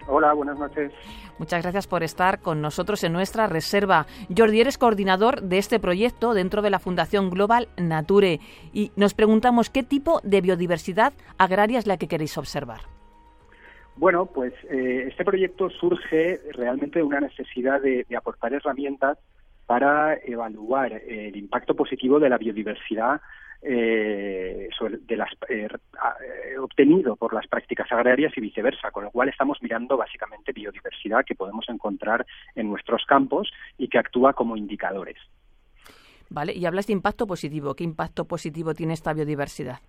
Hola, 0.08 0.34
buenas 0.34 0.58
noches. 0.58 0.92
Muchas 1.38 1.62
gracias 1.62 1.86
por 1.86 2.02
estar 2.02 2.42
con 2.42 2.60
nosotros 2.60 3.04
en 3.04 3.14
nuestra 3.14 3.46
reserva. 3.46 4.08
Jordi, 4.36 4.60
eres 4.60 4.80
coordinador 4.80 5.44
de 5.44 5.60
este 5.60 5.80
proyecto 5.80 6.34
dentro 6.34 6.64
de 6.64 6.72
la 6.72 6.80
Fundación 6.80 7.30
Global 7.30 7.70
Nature 7.78 8.40
y 8.74 8.92
nos 8.96 9.14
preguntamos 9.14 9.70
qué 9.70 9.84
tipo 9.84 10.20
de 10.24 10.42
biodiversidad 10.42 11.14
agraria 11.38 11.78
es 11.78 11.86
la 11.86 11.98
que 11.98 12.08
queréis 12.08 12.40
observar. 12.40 12.99
Bueno, 14.00 14.28
pues 14.28 14.54
eh, 14.72 15.08
este 15.10 15.26
proyecto 15.26 15.70
surge 15.70 16.40
realmente 16.54 17.00
de 17.00 17.04
una 17.04 17.20
necesidad 17.20 17.82
de, 17.82 18.06
aportar 18.16 18.54
herramientas 18.54 19.18
para 19.66 20.16
evaluar 20.24 20.94
el 20.94 21.36
impacto 21.36 21.76
positivo 21.76 22.18
de 22.18 22.30
la 22.30 22.38
biodiversidad 22.38 23.20
eh, 23.62 24.70
de 25.02 25.18
las, 25.18 25.30
eh, 25.50 25.68
obtenido 26.62 27.18
por 27.18 27.34
las 27.34 27.46
prácticas 27.48 27.92
agrarias 27.92 28.32
y 28.38 28.40
viceversa, 28.40 28.90
con 28.90 29.04
lo 29.04 29.12
cual 29.12 29.28
estamos 29.28 29.58
mirando 29.62 29.98
básicamente 29.98 30.54
biodiversidad 30.54 31.26
que 31.26 31.36
podemos 31.36 31.68
encontrar 31.68 32.26
en 32.56 32.70
nuestros 32.70 33.04
campos 33.06 33.52
y 33.78 33.90
que 33.90 34.00
actúa 34.00 34.32
como 34.32 34.56
indicadores. 34.56 35.18
Vale, 36.30 36.54
y 36.54 36.66
hablas 36.66 36.88
de 36.88 36.94
impacto 36.94 37.28
positivo. 37.28 37.76
¿Qué 37.76 37.84
impacto 37.84 38.24
positivo 38.30 38.74
tiene 38.74 38.94
esta 38.94 39.12
biodiversidad? 39.12 39.80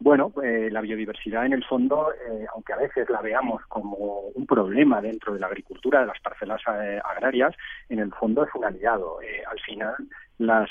Bueno, 0.00 0.32
eh, 0.44 0.68
la 0.70 0.80
biodiversidad 0.80 1.44
en 1.44 1.54
el 1.54 1.64
fondo, 1.64 2.12
eh, 2.12 2.46
aunque 2.54 2.72
a 2.72 2.76
veces 2.76 3.10
la 3.10 3.20
veamos 3.20 3.62
como 3.66 4.20
un 4.32 4.46
problema 4.46 5.00
dentro 5.00 5.34
de 5.34 5.40
la 5.40 5.48
agricultura, 5.48 6.00
de 6.00 6.06
las 6.06 6.20
parcelas 6.20 6.60
eh, 6.68 7.00
agrarias, 7.04 7.54
en 7.88 7.98
el 7.98 8.12
fondo 8.12 8.44
es 8.44 8.54
un 8.54 8.64
aliado. 8.64 9.18
al 9.50 9.60
final, 9.60 9.96
las, 10.38 10.70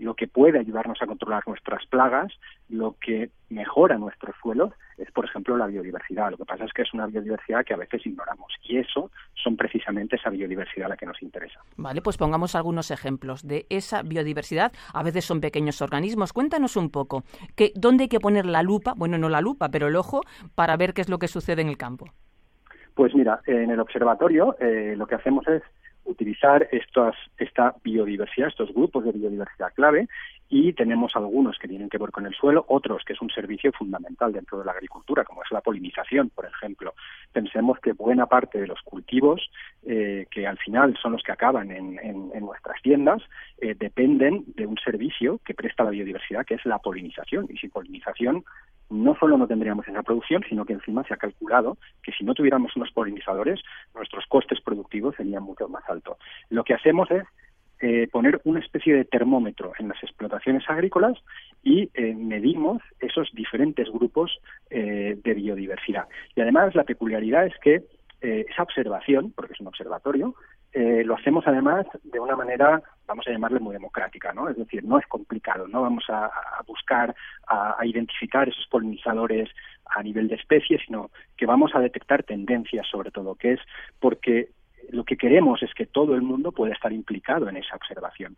lo 0.00 0.14
que 0.14 0.26
puede 0.26 0.58
ayudarnos 0.58 1.00
a 1.00 1.06
controlar 1.06 1.42
nuestras 1.46 1.86
plagas, 1.86 2.32
lo 2.68 2.96
que 3.00 3.30
mejora 3.48 3.96
nuestros 3.96 4.34
suelos, 4.42 4.72
es, 4.98 5.10
por 5.12 5.24
ejemplo, 5.24 5.56
la 5.56 5.66
biodiversidad. 5.66 6.30
Lo 6.30 6.36
que 6.36 6.44
pasa 6.44 6.64
es 6.64 6.72
que 6.72 6.82
es 6.82 6.92
una 6.94 7.06
biodiversidad 7.06 7.64
que 7.64 7.74
a 7.74 7.76
veces 7.76 8.04
ignoramos 8.06 8.52
y 8.62 8.78
eso 8.78 9.10
son 9.34 9.56
precisamente 9.56 10.16
esa 10.16 10.30
biodiversidad 10.30 10.88
la 10.88 10.96
que 10.96 11.06
nos 11.06 11.22
interesa. 11.22 11.60
Vale, 11.76 12.00
pues 12.02 12.16
pongamos 12.16 12.54
algunos 12.54 12.90
ejemplos 12.90 13.46
de 13.46 13.66
esa 13.68 14.02
biodiversidad. 14.02 14.72
A 14.92 15.02
veces 15.02 15.24
son 15.24 15.40
pequeños 15.40 15.82
organismos. 15.82 16.32
Cuéntanos 16.32 16.76
un 16.76 16.90
poco, 16.90 17.24
que, 17.54 17.72
¿dónde 17.74 18.04
hay 18.04 18.08
que 18.08 18.20
poner 18.20 18.46
la 18.46 18.62
lupa? 18.62 18.94
Bueno, 18.96 19.18
no 19.18 19.28
la 19.28 19.40
lupa, 19.40 19.68
pero 19.70 19.88
el 19.88 19.96
ojo 19.96 20.22
para 20.54 20.76
ver 20.76 20.94
qué 20.94 21.02
es 21.02 21.08
lo 21.08 21.18
que 21.18 21.28
sucede 21.28 21.62
en 21.62 21.68
el 21.68 21.76
campo. 21.76 22.06
Pues 22.94 23.14
mira, 23.14 23.40
en 23.46 23.70
el 23.70 23.78
observatorio 23.78 24.56
eh, 24.58 24.94
lo 24.96 25.06
que 25.06 25.16
hacemos 25.16 25.46
es 25.46 25.62
utilizar 26.06 26.68
estas, 26.72 27.14
esta 27.38 27.74
biodiversidad, 27.84 28.48
estos 28.48 28.72
grupos 28.72 29.04
de 29.04 29.12
biodiversidad 29.12 29.72
clave, 29.74 30.08
y 30.48 30.72
tenemos 30.74 31.16
algunos 31.16 31.58
que 31.58 31.66
tienen 31.66 31.88
que 31.88 31.98
ver 31.98 32.10
con 32.10 32.24
el 32.24 32.34
suelo, 32.34 32.64
otros 32.68 33.02
que 33.04 33.14
es 33.14 33.20
un 33.20 33.30
servicio 33.30 33.72
fundamental 33.72 34.32
dentro 34.32 34.58
de 34.58 34.64
la 34.64 34.72
agricultura, 34.72 35.24
como 35.24 35.42
es 35.42 35.50
la 35.50 35.60
polinización, 35.60 36.30
por 36.30 36.46
ejemplo. 36.46 36.94
Pensemos 37.32 37.80
que 37.80 37.92
buena 37.92 38.26
parte 38.26 38.60
de 38.60 38.68
los 38.68 38.80
cultivos, 38.82 39.50
eh, 39.84 40.26
que 40.30 40.46
al 40.46 40.58
final 40.58 40.96
son 41.02 41.12
los 41.12 41.22
que 41.22 41.32
acaban 41.32 41.72
en, 41.72 41.96
nuestras 42.40 42.80
tiendas, 42.80 43.22
eh, 43.58 43.74
dependen 43.76 44.44
de 44.54 44.66
un 44.66 44.76
servicio 44.78 45.40
que 45.44 45.54
presta 45.54 45.82
la 45.82 45.90
biodiversidad, 45.90 46.46
que 46.46 46.54
es 46.54 46.64
la 46.64 46.78
polinización. 46.78 47.48
Y 47.50 47.56
sin 47.56 47.70
polinización 47.70 48.44
no 48.90 49.16
solo 49.16 49.36
no 49.36 49.46
tendríamos 49.46 49.86
esa 49.88 50.02
producción, 50.02 50.44
sino 50.48 50.64
que 50.64 50.74
encima 50.74 51.04
se 51.04 51.14
ha 51.14 51.16
calculado 51.16 51.76
que 52.02 52.12
si 52.12 52.24
no 52.24 52.34
tuviéramos 52.34 52.74
unos 52.76 52.90
polinizadores, 52.92 53.60
nuestros 53.94 54.24
costes 54.26 54.60
productivos 54.60 55.16
serían 55.16 55.42
mucho 55.42 55.68
más 55.68 55.82
altos. 55.88 56.16
Lo 56.50 56.64
que 56.64 56.74
hacemos 56.74 57.10
es 57.10 57.24
eh, 57.78 58.08
poner 58.10 58.40
una 58.44 58.60
especie 58.60 58.94
de 58.94 59.04
termómetro 59.04 59.72
en 59.78 59.88
las 59.88 60.02
explotaciones 60.02 60.64
agrícolas 60.66 61.18
y 61.62 61.90
eh, 61.92 62.14
medimos 62.14 62.80
esos 63.00 63.28
diferentes 63.34 63.90
grupos 63.90 64.38
eh, 64.70 65.18
de 65.22 65.34
biodiversidad. 65.34 66.06
Y 66.34 66.40
además 66.40 66.74
la 66.74 66.84
peculiaridad 66.84 67.46
es 67.46 67.54
que 67.58 67.82
esa 68.18 68.64
observación, 68.64 69.30
porque 69.36 69.52
es 69.52 69.60
un 69.60 69.68
observatorio, 69.68 70.34
lo 70.76 71.14
hacemos 71.14 71.46
además 71.46 71.86
de 72.04 72.20
una 72.20 72.36
manera, 72.36 72.82
vamos 73.06 73.26
a 73.26 73.30
llamarle 73.30 73.60
muy 73.60 73.72
democrática, 73.72 74.34
¿no? 74.34 74.48
Es 74.50 74.56
decir, 74.56 74.84
no 74.84 74.98
es 74.98 75.06
complicado, 75.06 75.66
no 75.66 75.80
vamos 75.80 76.04
a, 76.08 76.30
buscar, 76.66 77.14
a, 77.46 77.78
identificar 77.86 78.46
esos 78.48 78.66
polinizadores 78.66 79.48
a 79.86 80.02
nivel 80.02 80.28
de 80.28 80.34
especie, 80.34 80.78
sino 80.84 81.10
que 81.36 81.46
vamos 81.46 81.74
a 81.74 81.80
detectar 81.80 82.24
tendencias 82.24 82.86
sobre 82.88 83.10
todo, 83.10 83.36
que 83.36 83.54
es 83.54 83.60
porque 84.00 84.50
lo 84.90 85.04
que 85.04 85.16
queremos 85.16 85.62
es 85.62 85.72
que 85.72 85.86
todo 85.86 86.14
el 86.14 86.22
mundo 86.22 86.52
pueda 86.52 86.74
estar 86.74 86.92
implicado 86.92 87.48
en 87.48 87.56
esa 87.56 87.76
observación. 87.76 88.36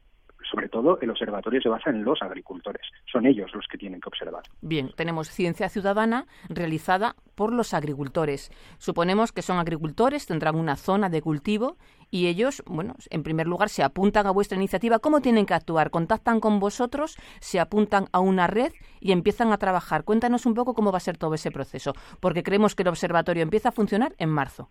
Sobre 0.51 0.69
todo 0.69 0.99
el 1.01 1.11
observatorio 1.11 1.61
se 1.61 1.69
basa 1.69 1.91
en 1.91 2.05
los 2.05 2.23
agricultores, 2.23 2.83
son 3.11 3.27
ellos 3.27 3.51
los 3.55 3.67
que 3.67 3.77
tienen 3.77 4.01
que 4.01 4.09
observar. 4.09 4.43
Bien, 4.63 4.91
tenemos 4.97 5.29
ciencia 5.29 5.69
ciudadana 5.69 6.27
realizada 6.49 7.17
por 7.35 7.53
los 7.53 7.75
agricultores. 7.75 8.51
Suponemos 8.79 9.33
que 9.33 9.43
son 9.43 9.59
agricultores, 9.59 10.27
tendrán 10.27 10.57
una 10.57 10.77
zona 10.77 11.11
de 11.11 11.21
cultivo 11.21 11.77
y 12.11 12.29
ellos, 12.29 12.63
bueno, 12.67 12.95
en 13.11 13.23
primer 13.23 13.47
lugar 13.47 13.69
se 13.69 13.83
apuntan 13.83 14.27
a 14.27 14.31
vuestra 14.31 14.57
iniciativa. 14.57 14.99
¿Cómo 14.99 15.21
tienen 15.21 15.45
que 15.45 15.55
actuar? 15.55 15.91
¿Contactan 15.91 16.41
con 16.41 16.61
vosotros? 16.61 17.17
¿Se 17.41 17.61
apuntan 17.61 18.07
a 18.13 18.21
una 18.21 18.47
red 18.47 18.73
y 19.01 19.13
empiezan 19.13 19.53
a 19.53 19.59
trabajar? 19.59 20.05
Cuéntanos 20.05 20.47
un 20.47 20.55
poco 20.55 20.75
cómo 20.75 20.93
va 20.93 20.99
a 20.99 21.01
ser 21.01 21.19
todo 21.19 21.35
ese 21.35 21.51
proceso, 21.51 21.93
porque 22.21 22.43
creemos 22.43 22.75
que 22.75 22.83
el 22.83 22.89
observatorio 22.89 23.43
empieza 23.43 23.69
a 23.69 23.73
funcionar 23.73 24.15
en 24.19 24.31
marzo. 24.31 24.71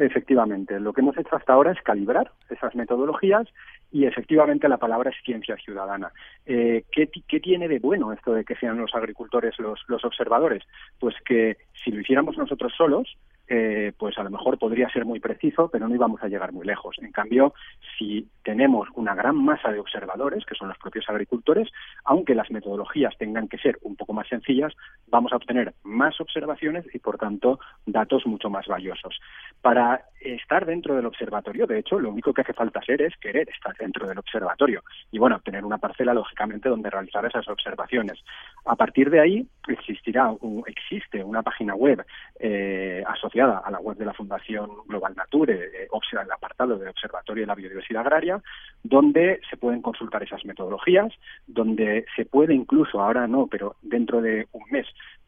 Efectivamente, 0.00 0.78
lo 0.78 0.92
que 0.92 1.00
hemos 1.00 1.18
hecho 1.18 1.34
hasta 1.34 1.52
ahora 1.52 1.72
es 1.72 1.82
calibrar 1.82 2.30
esas 2.50 2.74
metodologías 2.76 3.48
y 3.90 4.04
efectivamente 4.04 4.68
la 4.68 4.76
palabra 4.76 5.10
es 5.10 5.16
ciencia 5.24 5.56
ciudadana. 5.56 6.12
Eh, 6.46 6.84
¿qué, 6.92 7.06
tiene 7.40 7.68
de 7.68 7.78
bueno 7.78 8.12
esto 8.12 8.32
de 8.34 8.44
que 8.44 8.56
sean 8.56 8.78
los 8.78 8.94
agricultores 8.94 9.58
los, 9.58 9.80
los 9.88 10.04
observadores? 10.04 10.62
Pues 10.98 11.14
que 11.24 11.56
si 11.84 11.90
lo 11.90 12.00
hiciéramos 12.00 12.36
nosotros 12.36 12.72
solos, 12.76 13.16
eh, 13.48 13.92
pues 13.96 14.18
a 14.18 14.22
lo 14.22 14.30
mejor 14.30 14.58
podría 14.58 14.90
ser 14.90 15.04
muy 15.06 15.20
preciso, 15.20 15.68
pero 15.70 15.88
no 15.88 15.94
íbamos 15.94 16.22
a 16.22 16.28
llegar 16.28 16.52
muy 16.52 16.66
lejos. 16.66 16.96
En 17.00 17.12
cambio, 17.12 17.54
si 17.96 18.28
tenemos 18.42 18.88
una 18.94 19.14
gran 19.14 19.36
masa 19.36 19.72
de 19.72 19.80
observadores, 19.80 20.44
que 20.44 20.54
son 20.54 20.68
los 20.68 20.78
propios 20.78 21.08
agricultores, 21.08 21.68
aunque 22.04 22.34
las 22.34 22.50
metodologías 22.50 23.16
tengan 23.16 23.48
que 23.48 23.56
ser 23.58 23.78
un 23.82 23.96
poco 23.96 24.12
más 24.12 24.28
sencillas, 24.28 24.74
vamos 25.06 25.32
a 25.32 25.36
obtener 25.36 25.74
más 25.82 26.20
observaciones 26.20 26.84
y, 26.92 26.98
por 26.98 27.16
tanto, 27.16 27.58
datos 27.86 28.26
mucho 28.26 28.50
más 28.50 28.66
valiosos. 28.66 29.18
Para 29.62 30.02
estar 30.20 30.66
dentro 30.66 30.94
del 30.94 31.06
observatorio, 31.06 31.66
de 31.66 31.78
hecho, 31.78 31.98
lo 31.98 32.10
único 32.10 32.34
que 32.34 32.42
hace 32.42 32.52
falta 32.52 32.80
hacer 32.80 33.00
es 33.00 33.16
querer 33.16 33.48
estar 33.48 33.74
dentro 33.76 34.06
del 34.06 34.18
observatorio 34.18 34.82
y, 35.10 35.18
bueno, 35.18 35.40
tener 35.40 35.64
una 35.64 35.78
parcela, 35.78 36.12
lógicamente, 36.12 36.68
donde 36.68 36.90
realizar 36.90 37.24
esas 37.24 37.48
observaciones. 37.48 38.22
A 38.66 38.76
partir 38.76 39.08
de 39.08 39.20
ahí, 39.20 39.48
existirá, 39.68 40.30
existe 40.66 41.24
una 41.24 41.42
página 41.42 41.74
web 41.74 42.04
eh, 42.40 43.02
asociada 43.06 43.37
a 43.40 43.70
la 43.70 43.78
web 43.78 43.96
de 43.96 44.04
la 44.04 44.14
Fundación 44.14 44.70
Global 44.86 45.14
Nature, 45.16 45.54
eh, 45.54 45.88
el 46.12 46.32
apartado 46.32 46.78
de 46.78 46.88
Observatorio 46.88 47.42
de 47.42 47.46
la 47.46 47.54
Biodiversidad 47.54 48.00
Agraria, 48.00 48.42
donde 48.82 49.40
se 49.48 49.56
pueden 49.56 49.82
consultar 49.82 50.22
esas 50.22 50.44
metodologías, 50.44 51.12
donde 51.46 52.06
se 52.16 52.24
puede 52.24 52.54
incluso, 52.54 53.00
ahora 53.00 53.26
no, 53.26 53.46
pero 53.46 53.76
dentro 53.82 54.20
de 54.20 54.48
un 54.52 54.64
mes 54.70 54.86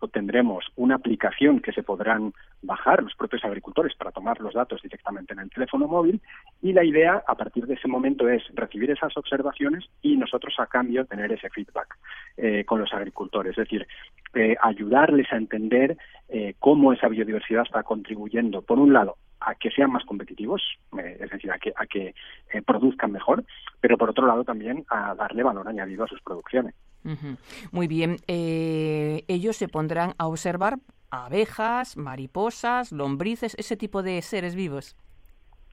tendremos 0.09 0.64
una 0.77 0.94
aplicación 0.96 1.61
que 1.61 1.73
se 1.73 1.83
podrán 1.83 2.33
bajar 2.62 3.03
los 3.03 3.14
propios 3.14 3.44
agricultores 3.44 3.94
para 3.96 4.12
tomar 4.12 4.40
los 4.40 4.55
datos 4.55 4.81
directamente 4.83 5.33
en 5.33 5.40
el 5.40 5.51
teléfono 5.51 5.87
móvil 5.87 6.20
y 6.62 6.73
la 6.73 6.85
idea 6.85 7.23
a 7.27 7.35
partir 7.35 7.66
de 7.66 7.75
ese 7.75 7.88
momento 7.88 8.29
es 8.29 8.42
recibir 8.55 8.90
esas 8.90 9.16
observaciones 9.16 9.85
y 10.03 10.16
nosotros 10.16 10.55
a 10.59 10.66
cambio 10.66 11.05
tener 11.05 11.33
ese 11.33 11.51
feedback 11.51 11.96
eh, 12.37 12.64
con 12.64 12.81
los 12.81 12.92
agricultores, 12.92 13.53
es 13.53 13.64
decir, 13.64 13.87
eh, 14.35 14.57
ayudarles 14.62 15.31
a 15.33 15.37
entender 15.37 15.96
eh, 16.31 16.55
cómo 16.59 16.93
esa 16.93 17.09
biodiversidad 17.09 17.64
está 17.64 17.83
contribuyendo, 17.83 18.62
por 18.62 18.79
un 18.79 18.93
lado, 18.93 19.16
a 19.40 19.55
que 19.55 19.71
sean 19.71 19.90
más 19.90 20.05
competitivos, 20.05 20.62
es 20.99 21.31
decir, 21.31 21.51
a 21.51 21.59
que, 21.59 21.73
a 21.75 21.87
que 21.87 22.14
produzcan 22.66 23.11
mejor, 23.11 23.43
pero 23.81 23.97
por 23.97 24.11
otro 24.11 24.27
lado 24.27 24.45
también 24.45 24.85
a 24.90 25.14
darle 25.14 25.43
valor 25.43 25.66
añadido 25.66 26.05
a 26.05 26.09
sus 26.09 26.21
producciones. 26.21 26.75
Muy 27.73 27.87
bien. 27.87 28.16
Eh, 28.29 29.25
ellos 29.29 29.57
se 29.57 29.69
pondrán 29.69 30.12
a 30.19 30.27
observar 30.27 30.79
abejas, 31.11 31.97
mariposas, 31.97 32.93
lombrices, 32.93 33.55
ese 33.59 33.77
tipo 33.77 34.03
de 34.03 34.21
seres 34.23 34.55
vivos. 34.55 34.97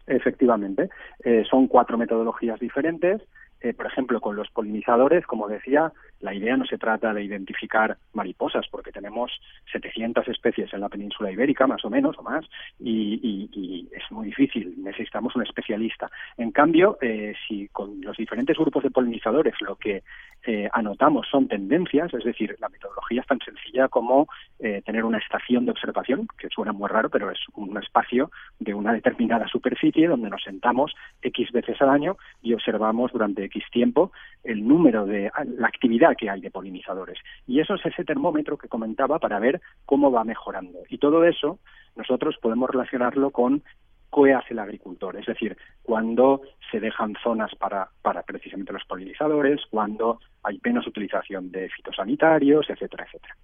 Efectivamente. 0.08 0.89
Eh, 1.24 1.43
son 1.50 1.67
cuatro 1.67 1.98
metodologías 1.98 2.60
diferentes 2.60 3.22
eh, 3.62 3.74
por 3.74 3.88
ejemplo, 3.88 4.22
con 4.22 4.36
los 4.36 4.50
polinizadores, 4.50 5.26
como 5.26 5.48
decía, 5.48 5.91
la 6.20 6.34
idea 6.34 6.58
no 6.58 6.65
se 6.65 6.78
trata 6.78 7.13
de 7.13 7.24
identificar 7.24 7.98
mariposas, 8.13 8.65
porque 8.70 8.91
tenemos 8.91 9.32
700 9.72 10.28
especies 10.28 10.74
en 10.74 10.82
la 10.82 10.89
península 10.89 11.32
ibérica, 11.32 11.67
más 11.67 11.84
o 11.86 11.89
menos, 11.89 12.17
o 12.17 12.24
más, 12.24 12.46
y, 12.80 13.88
es 13.91 14.12
muy 14.12 14.28
difícil, 14.28 14.76
necesitamos 14.78 15.36
un 15.36 15.43
especialista. 15.43 16.10
En 16.38 16.52
cambio, 16.52 16.98
eh, 17.02 17.34
si 17.48 17.67
con 17.70 18.02
los 18.02 18.17
diferentes 18.17 18.58
grupos 18.58 18.84
de 18.84 18.91
polinizadores 18.91 19.56
lo 19.62 19.76
que 19.76 20.04
eh, 20.48 20.68
anotamos 20.74 21.28
son 21.30 21.48
tendencias, 21.48 22.12
es 22.14 22.24
decir, 22.24 22.56
la 22.60 22.70
metodología 22.70 23.22
es 23.22 23.28
tan 23.28 23.40
sencilla 23.40 23.88
como 23.90 24.28
tener 24.58 25.06
una 25.06 25.20
estación 25.20 25.66
de 25.66 25.72
observación, 25.72 26.28
que 26.36 26.50
suena 26.50 26.72
muy 26.72 26.90
raro, 26.90 27.12
pero 27.12 27.30
es 27.30 27.38
un 27.54 27.78
espacio 27.78 28.32
de 28.60 28.74
una 28.74 28.92
determinada 28.92 29.48
superficie 29.48 30.08
donde 30.08 30.32
nos 30.32 30.42
sentamos 30.42 30.96
X 31.22 31.52
veces 31.52 31.80
al 31.80 31.90
año 31.90 32.18
y 32.42 32.54
observamos 32.54 33.12
durante 33.12 33.44
X 33.46 33.64
tiempo 33.72 34.12
el 34.44 34.68
número 34.68 35.06
de 35.06 35.32
la 35.58 35.68
actividad 35.68 36.16
que 36.18 36.30
hay 36.30 36.42
de 36.42 36.50
polinizadores. 36.50 37.20
Y 37.46 37.60
eso 37.60 37.76
es 37.76 37.86
ese 37.86 38.04
termómetro 38.04 38.58
que 38.58 38.68
comentaba 38.68 39.20
para 39.20 39.40
ver 39.40 39.62
cómo 39.86 40.12
va 40.12 40.24
mejorando. 40.24 40.80
Y 40.90 40.98
todo 40.98 41.24
eso 41.24 41.60
nosotros 41.96 42.38
podemos 42.42 42.70
relacionarlo 42.70 43.32
con 43.32 43.64
qué 44.13 44.34
hace 44.34 44.54
el 44.54 44.60
agricultor, 44.60 45.17
es 45.17 45.26
decir, 45.26 45.58
cuando 45.84 46.41
se 46.72 46.80
dejan 46.80 47.13
zonas 47.24 47.54
para, 47.56 47.89
para 48.02 48.24
precisamente 48.24 48.74
los 48.74 48.84
polinizadores, 48.86 49.62
cuando 49.70 50.20
hay 50.43 50.60
menos 50.63 50.88
utilización 50.88 51.52
de 51.52 51.70
fitosanitarios, 51.70 52.70
etcétera, 52.70 53.06
etcétera. 53.06 53.36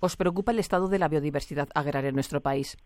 ¿Os 0.00 0.16
preocupa 0.16 0.52
el 0.52 0.58
estado 0.58 0.88
de 0.88 0.98
la 0.98 1.08
biodiversidad 1.08 1.68
agraria 1.74 2.08
en 2.08 2.14
nuestro 2.14 2.40
país? 2.40 2.76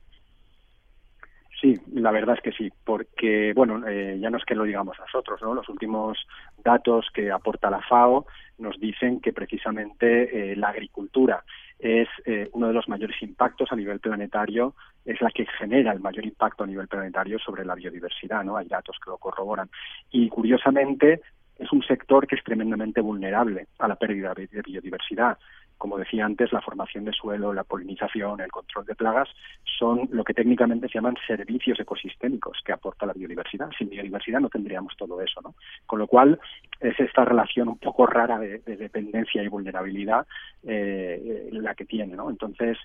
Sí, 1.61 1.75
la 1.93 2.13
verdad 2.13 2.37
es 2.37 2.43
que 2.43 2.53
sí, 2.53 2.73
porque, 2.85 3.53
bueno, 3.53 3.85
eh, 3.89 4.17
ya 4.21 4.31
no 4.31 4.37
es 4.37 4.45
que 4.45 4.55
lo 4.55 4.63
digamos 4.63 4.97
nosotros, 4.97 5.43
¿no? 5.43 5.55
Los 5.55 5.69
últimos 5.69 6.17
datos 6.63 7.09
que 7.13 7.33
aporta 7.33 7.69
la 7.69 7.81
FAO 7.81 8.27
nos 8.59 8.79
dicen 8.79 9.21
que 9.21 9.33
precisamente 9.33 10.53
eh, 10.53 10.57
la 10.57 10.69
agricultura 10.69 11.43
es 11.81 12.09
eh, 12.27 12.49
uno 12.53 12.69
de 12.69 12.75
los 12.75 12.89
mayores 12.89 13.21
impactos 13.23 13.73
a 13.73 13.77
nivel 13.77 13.99
planetario, 13.99 14.75
es 15.05 15.21
la 15.21 15.31
que 15.31 15.47
genera 15.47 15.91
el 15.93 16.01
mayor 16.01 16.25
impacto 16.27 16.63
a 16.63 16.67
nivel 16.67 16.87
planetario 16.87 17.41
sobre 17.41 17.65
la 17.65 17.75
biodiversidad, 17.75 18.45
¿no? 18.45 18.57
Hay 18.57 18.69
datos 18.69 18.97
que 19.03 19.11
lo 19.11 19.19
corroboran. 19.19 19.69
Y 20.13 20.29
curiosamente, 20.29 21.23
es 21.59 21.73
un 21.73 21.83
sector 21.83 22.29
que 22.29 22.37
es 22.37 22.45
tremendamente 22.45 23.01
vulnerable 23.01 23.67
a 23.81 23.89
la 23.89 23.97
pérdida 23.97 24.33
de 24.33 24.47
biodiversidad 24.63 25.37
como 25.79 25.97
decía 25.97 26.25
antes, 26.25 26.53
la 26.53 26.61
formación 26.61 27.05
de 27.05 27.13
suelo, 27.13 27.55
la 27.55 27.65
polinización, 27.65 28.41
el 28.41 28.51
control 28.51 28.85
de 28.85 28.95
plagas, 28.95 29.29
son 29.65 30.09
lo 30.11 30.25
que 30.25 30.35
técnicamente 30.35 30.89
se 30.89 30.95
llaman 30.95 31.17
servicios 31.27 31.79
ecosistémicos 31.81 32.59
que 32.65 32.73
aporta 32.73 33.07
la 33.07 33.13
biodiversidad. 33.13 33.71
Sin 33.79 33.89
biodiversidad 33.89 34.41
no 34.41 34.49
tendríamos 34.49 34.97
todo 34.97 35.21
eso, 35.23 35.41
¿no? 35.41 35.55
Con 35.87 36.01
lo 36.01 36.07
cual, 36.07 36.39
es 36.81 36.99
esta 37.01 37.25
relación 37.25 37.69
un 37.69 37.79
poco 37.79 38.07
rara 38.07 38.39
de, 38.39 38.59
dependencia 38.59 39.43
y 39.43 39.49
vulnerabilidad 39.49 40.27
eh, 40.65 41.49
la 41.53 41.75
que 41.75 41.85
tiene, 41.85 42.17
¿no? 42.17 42.29
Entonces, 42.29 42.77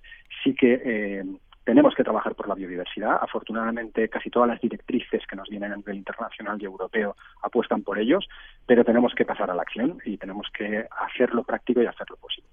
sí 0.44 0.54
que 0.56 0.82
eh, 0.84 1.24
tenemos 1.64 1.96
que 1.96 2.04
trabajar 2.04 2.36
por 2.36 2.48
la 2.48 2.56
biodiversidad. 2.56 3.20
Afortunadamente, 3.22 4.10
casi 4.10 4.30
todas 4.30 4.50
las 4.50 4.62
directrices 4.62 5.26
que 5.28 5.36
nos 5.36 5.50
vienen 5.50 5.72
a 5.72 5.78
nivel 5.78 5.98
internacional 5.98 6.62
y 6.62 6.66
europeo 6.66 7.16
apuestan 7.42 7.84
por 7.84 7.98
ellos, 7.98 8.28
pero 8.66 8.84
tenemos 8.84 9.14
que 9.16 9.26
pasar 9.26 9.50
a 9.50 9.56
la 9.56 9.62
acción 9.62 9.98
y 10.06 10.18
tenemos 10.18 10.48
que 10.54 10.86
hacerlo 11.08 11.44
práctico 11.44 11.82
y 11.82 11.86
hacerlo 11.86 12.18
posible. 12.18 12.50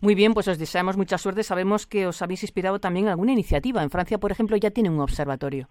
Muy 0.00 0.14
bien, 0.14 0.34
pues 0.34 0.48
os 0.48 0.58
deseamos 0.58 0.96
mucha 0.96 1.18
suerte. 1.18 1.42
Sabemos 1.42 1.86
que 1.86 2.06
os 2.06 2.22
habéis 2.22 2.42
inspirado 2.42 2.78
también 2.78 3.06
en 3.06 3.10
alguna 3.12 3.32
iniciativa. 3.32 3.82
En 3.82 3.90
Francia, 3.90 4.18
por 4.18 4.30
ejemplo, 4.30 4.56
ya 4.56 4.70
tiene 4.70 4.90
un 4.90 5.00
observatorio. 5.00 5.68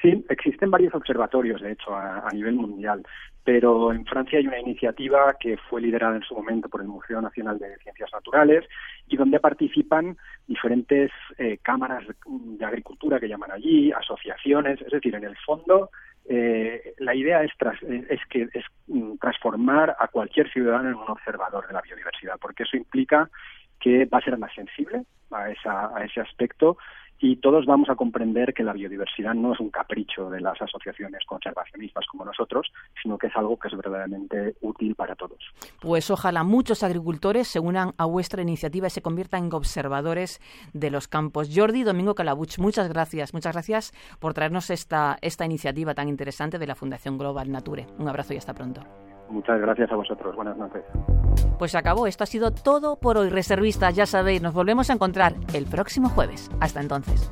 Sí, 0.00 0.24
existen 0.28 0.70
varios 0.70 0.94
observatorios, 0.94 1.60
de 1.60 1.72
hecho, 1.72 1.94
a, 1.94 2.28
nivel 2.32 2.54
mundial, 2.54 3.04
pero 3.42 3.92
en 3.92 4.04
Francia 4.04 4.38
hay 4.38 4.46
una 4.46 4.60
iniciativa 4.60 5.34
que 5.40 5.56
fue 5.56 5.80
liderada 5.80 6.14
en 6.14 6.22
su 6.22 6.36
momento 6.36 6.68
por 6.68 6.82
el 6.82 6.86
Museo 6.86 7.20
Nacional 7.20 7.58
de 7.58 7.76
Ciencias 7.78 8.10
Naturales 8.12 8.64
y 9.08 9.16
donde 9.16 9.40
participan 9.40 10.16
diferentes 10.46 11.10
eh, 11.36 11.58
cámaras 11.62 12.04
de 12.26 12.64
agricultura 12.64 13.18
que 13.18 13.28
llaman 13.28 13.50
allí, 13.50 13.90
asociaciones, 13.90 14.80
es 14.80 14.92
decir, 14.92 15.16
en 15.16 15.24
el 15.24 15.36
fondo 15.38 15.90
eh, 16.28 16.94
la 16.98 17.14
idea 17.14 17.42
es, 17.42 17.52
es 18.10 18.20
que 18.28 18.48
es 18.52 18.64
mm, 18.86 19.16
transformar 19.16 19.96
a 19.98 20.08
cualquier 20.08 20.50
ciudadano 20.52 20.90
en 20.90 20.94
un 20.94 21.08
observador 21.08 21.66
de 21.66 21.72
la 21.72 21.80
biodiversidad, 21.80 22.38
porque 22.38 22.64
eso 22.64 22.76
implica 22.76 23.30
que 23.80 24.04
va 24.04 24.18
a 24.18 24.22
ser 24.22 24.36
más 24.36 24.52
sensible 24.54 25.04
a, 25.30 25.50
esa, 25.50 25.96
a 25.96 26.04
ese 26.04 26.20
aspecto 26.20 26.76
y 27.20 27.36
todos 27.36 27.66
vamos 27.66 27.88
a 27.90 27.96
comprender 27.96 28.54
que 28.54 28.62
la 28.62 28.72
biodiversidad 28.72 29.34
no 29.34 29.52
es 29.52 29.60
un 29.60 29.70
capricho 29.70 30.30
de 30.30 30.40
las 30.40 30.60
asociaciones 30.60 31.24
conservacionistas 31.26 32.06
como 32.06 32.24
nosotros, 32.24 32.70
sino 33.02 33.18
que 33.18 33.26
es 33.26 33.36
algo 33.36 33.58
que 33.58 33.68
es 33.68 33.76
verdaderamente 33.76 34.54
útil 34.60 34.94
para 34.94 35.16
todos. 35.16 35.38
Pues 35.80 36.10
ojalá 36.10 36.44
muchos 36.44 36.82
agricultores 36.82 37.48
se 37.48 37.60
unan 37.60 37.92
a 37.98 38.04
vuestra 38.04 38.42
iniciativa 38.42 38.86
y 38.86 38.90
se 38.90 39.02
conviertan 39.02 39.46
en 39.46 39.54
observadores 39.54 40.40
de 40.72 40.90
los 40.90 41.08
campos. 41.08 41.50
Jordi 41.54 41.82
Domingo 41.82 42.14
Calabuch, 42.14 42.58
muchas 42.58 42.88
gracias. 42.88 43.34
Muchas 43.34 43.54
gracias 43.54 43.92
por 44.20 44.34
traernos 44.34 44.70
esta, 44.70 45.18
esta 45.20 45.44
iniciativa 45.44 45.94
tan 45.94 46.08
interesante 46.08 46.58
de 46.58 46.66
la 46.66 46.74
Fundación 46.74 47.18
Global 47.18 47.50
Nature. 47.50 47.86
Un 47.98 48.08
abrazo 48.08 48.34
y 48.34 48.36
hasta 48.36 48.54
pronto. 48.54 48.82
Muchas 49.30 49.60
gracias 49.60 49.90
a 49.92 49.96
vosotros. 49.96 50.34
Buenas 50.34 50.56
noches. 50.56 50.82
Pues 51.58 51.72
se 51.72 51.78
acabó. 51.78 52.06
Esto 52.06 52.24
ha 52.24 52.26
sido 52.26 52.52
todo 52.52 52.96
por 52.96 53.18
hoy. 53.18 53.30
Reservistas, 53.30 53.94
ya 53.94 54.06
sabéis, 54.06 54.42
nos 54.42 54.54
volvemos 54.54 54.90
a 54.90 54.94
encontrar 54.94 55.34
el 55.52 55.66
próximo 55.66 56.08
jueves. 56.08 56.50
Hasta 56.60 56.80
entonces. 56.80 57.30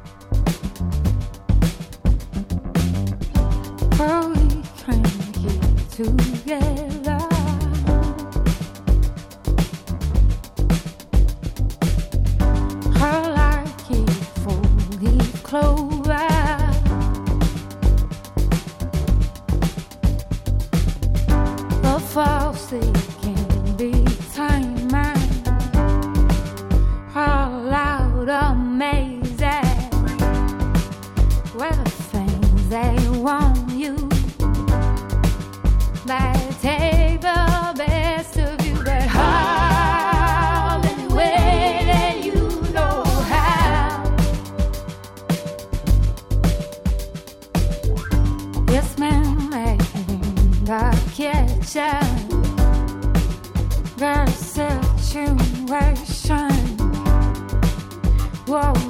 Whoa. 58.46 58.85